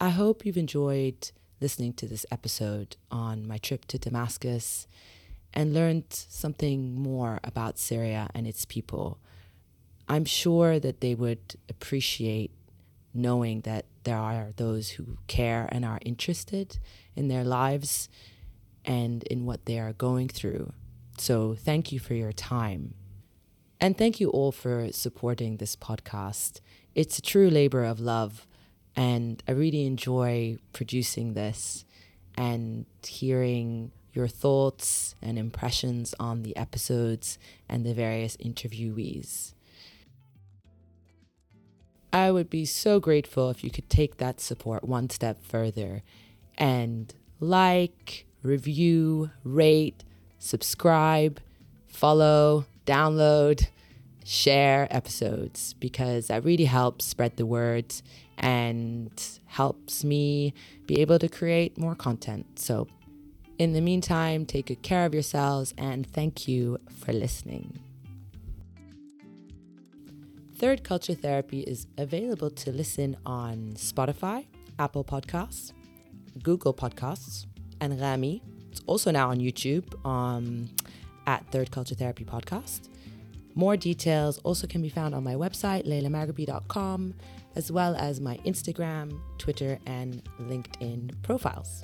I 0.00 0.10
hope 0.10 0.44
you've 0.44 0.56
enjoyed 0.56 1.30
listening 1.60 1.92
to 1.94 2.06
this 2.06 2.26
episode 2.30 2.96
on 3.10 3.46
my 3.46 3.58
trip 3.58 3.84
to 3.86 3.98
Damascus 3.98 4.86
and 5.54 5.72
learned 5.72 6.06
something 6.10 6.94
more 7.00 7.38
about 7.44 7.78
Syria 7.78 8.28
and 8.34 8.46
its 8.46 8.64
people. 8.64 9.18
I'm 10.08 10.24
sure 10.24 10.78
that 10.80 11.00
they 11.00 11.14
would 11.14 11.54
appreciate 11.70 12.50
knowing 13.14 13.60
that 13.62 13.86
there 14.02 14.18
are 14.18 14.52
those 14.56 14.90
who 14.90 15.16
care 15.28 15.68
and 15.70 15.84
are 15.84 16.00
interested 16.04 16.78
in 17.14 17.28
their 17.28 17.44
lives 17.44 18.08
and 18.84 19.22
in 19.24 19.46
what 19.46 19.64
they 19.64 19.78
are 19.78 19.92
going 19.92 20.28
through. 20.28 20.72
So, 21.16 21.54
thank 21.54 21.92
you 21.92 22.00
for 22.00 22.14
your 22.14 22.32
time. 22.32 22.94
And 23.80 23.96
thank 23.96 24.20
you 24.20 24.30
all 24.30 24.52
for 24.52 24.90
supporting 24.92 25.56
this 25.56 25.76
podcast. 25.76 26.60
It's 26.94 27.18
a 27.18 27.22
true 27.22 27.50
labor 27.50 27.84
of 27.84 28.00
love, 28.00 28.46
and 28.96 29.42
I 29.46 29.52
really 29.52 29.86
enjoy 29.86 30.58
producing 30.72 31.34
this 31.34 31.84
and 32.36 32.86
hearing 33.06 33.92
your 34.12 34.28
thoughts 34.28 35.14
and 35.20 35.38
impressions 35.38 36.14
on 36.20 36.42
the 36.42 36.56
episodes 36.56 37.38
and 37.68 37.84
the 37.84 37.94
various 37.94 38.36
interviewees. 38.38 39.54
I 42.14 42.30
would 42.30 42.48
be 42.48 42.64
so 42.64 43.00
grateful 43.00 43.50
if 43.50 43.64
you 43.64 43.72
could 43.72 43.90
take 43.90 44.18
that 44.18 44.40
support 44.40 44.84
one 44.84 45.10
step 45.10 45.44
further 45.44 46.04
and 46.56 47.12
like, 47.40 48.24
review, 48.44 49.32
rate, 49.42 50.04
subscribe, 50.38 51.40
follow, 51.88 52.66
download, 52.86 53.66
share 54.24 54.86
episodes 54.92 55.74
because 55.80 56.28
that 56.28 56.44
really 56.44 56.66
helps 56.66 57.04
spread 57.04 57.36
the 57.36 57.46
word 57.46 57.92
and 58.38 59.10
helps 59.46 60.04
me 60.04 60.54
be 60.86 61.00
able 61.00 61.18
to 61.18 61.28
create 61.28 61.76
more 61.76 61.96
content. 61.96 62.60
So, 62.60 62.86
in 63.58 63.72
the 63.72 63.80
meantime, 63.80 64.46
take 64.46 64.66
good 64.66 64.82
care 64.82 65.04
of 65.04 65.14
yourselves 65.14 65.74
and 65.76 66.06
thank 66.06 66.46
you 66.46 66.78
for 66.96 67.12
listening. 67.12 67.83
Third 70.56 70.84
Culture 70.84 71.14
Therapy 71.14 71.60
is 71.60 71.88
available 71.98 72.48
to 72.48 72.70
listen 72.70 73.16
on 73.26 73.72
Spotify, 73.74 74.46
Apple 74.78 75.02
Podcasts, 75.02 75.72
Google 76.42 76.72
Podcasts, 76.72 77.46
and 77.80 77.92
Anghami. 77.92 78.40
It's 78.70 78.80
also 78.86 79.10
now 79.10 79.30
on 79.30 79.38
YouTube 79.38 79.84
um, 80.06 80.70
at 81.26 81.44
Third 81.50 81.72
Culture 81.72 81.96
Therapy 81.96 82.24
Podcast. 82.24 82.88
More 83.56 83.76
details 83.76 84.38
also 84.38 84.68
can 84.68 84.80
be 84.80 84.88
found 84.88 85.12
on 85.14 85.24
my 85.24 85.34
website, 85.34 85.86
leilamaghraby.com, 85.88 87.14
as 87.56 87.72
well 87.72 87.96
as 87.96 88.20
my 88.20 88.36
Instagram, 88.38 89.18
Twitter, 89.38 89.78
and 89.86 90.22
LinkedIn 90.40 91.20
profiles. 91.22 91.82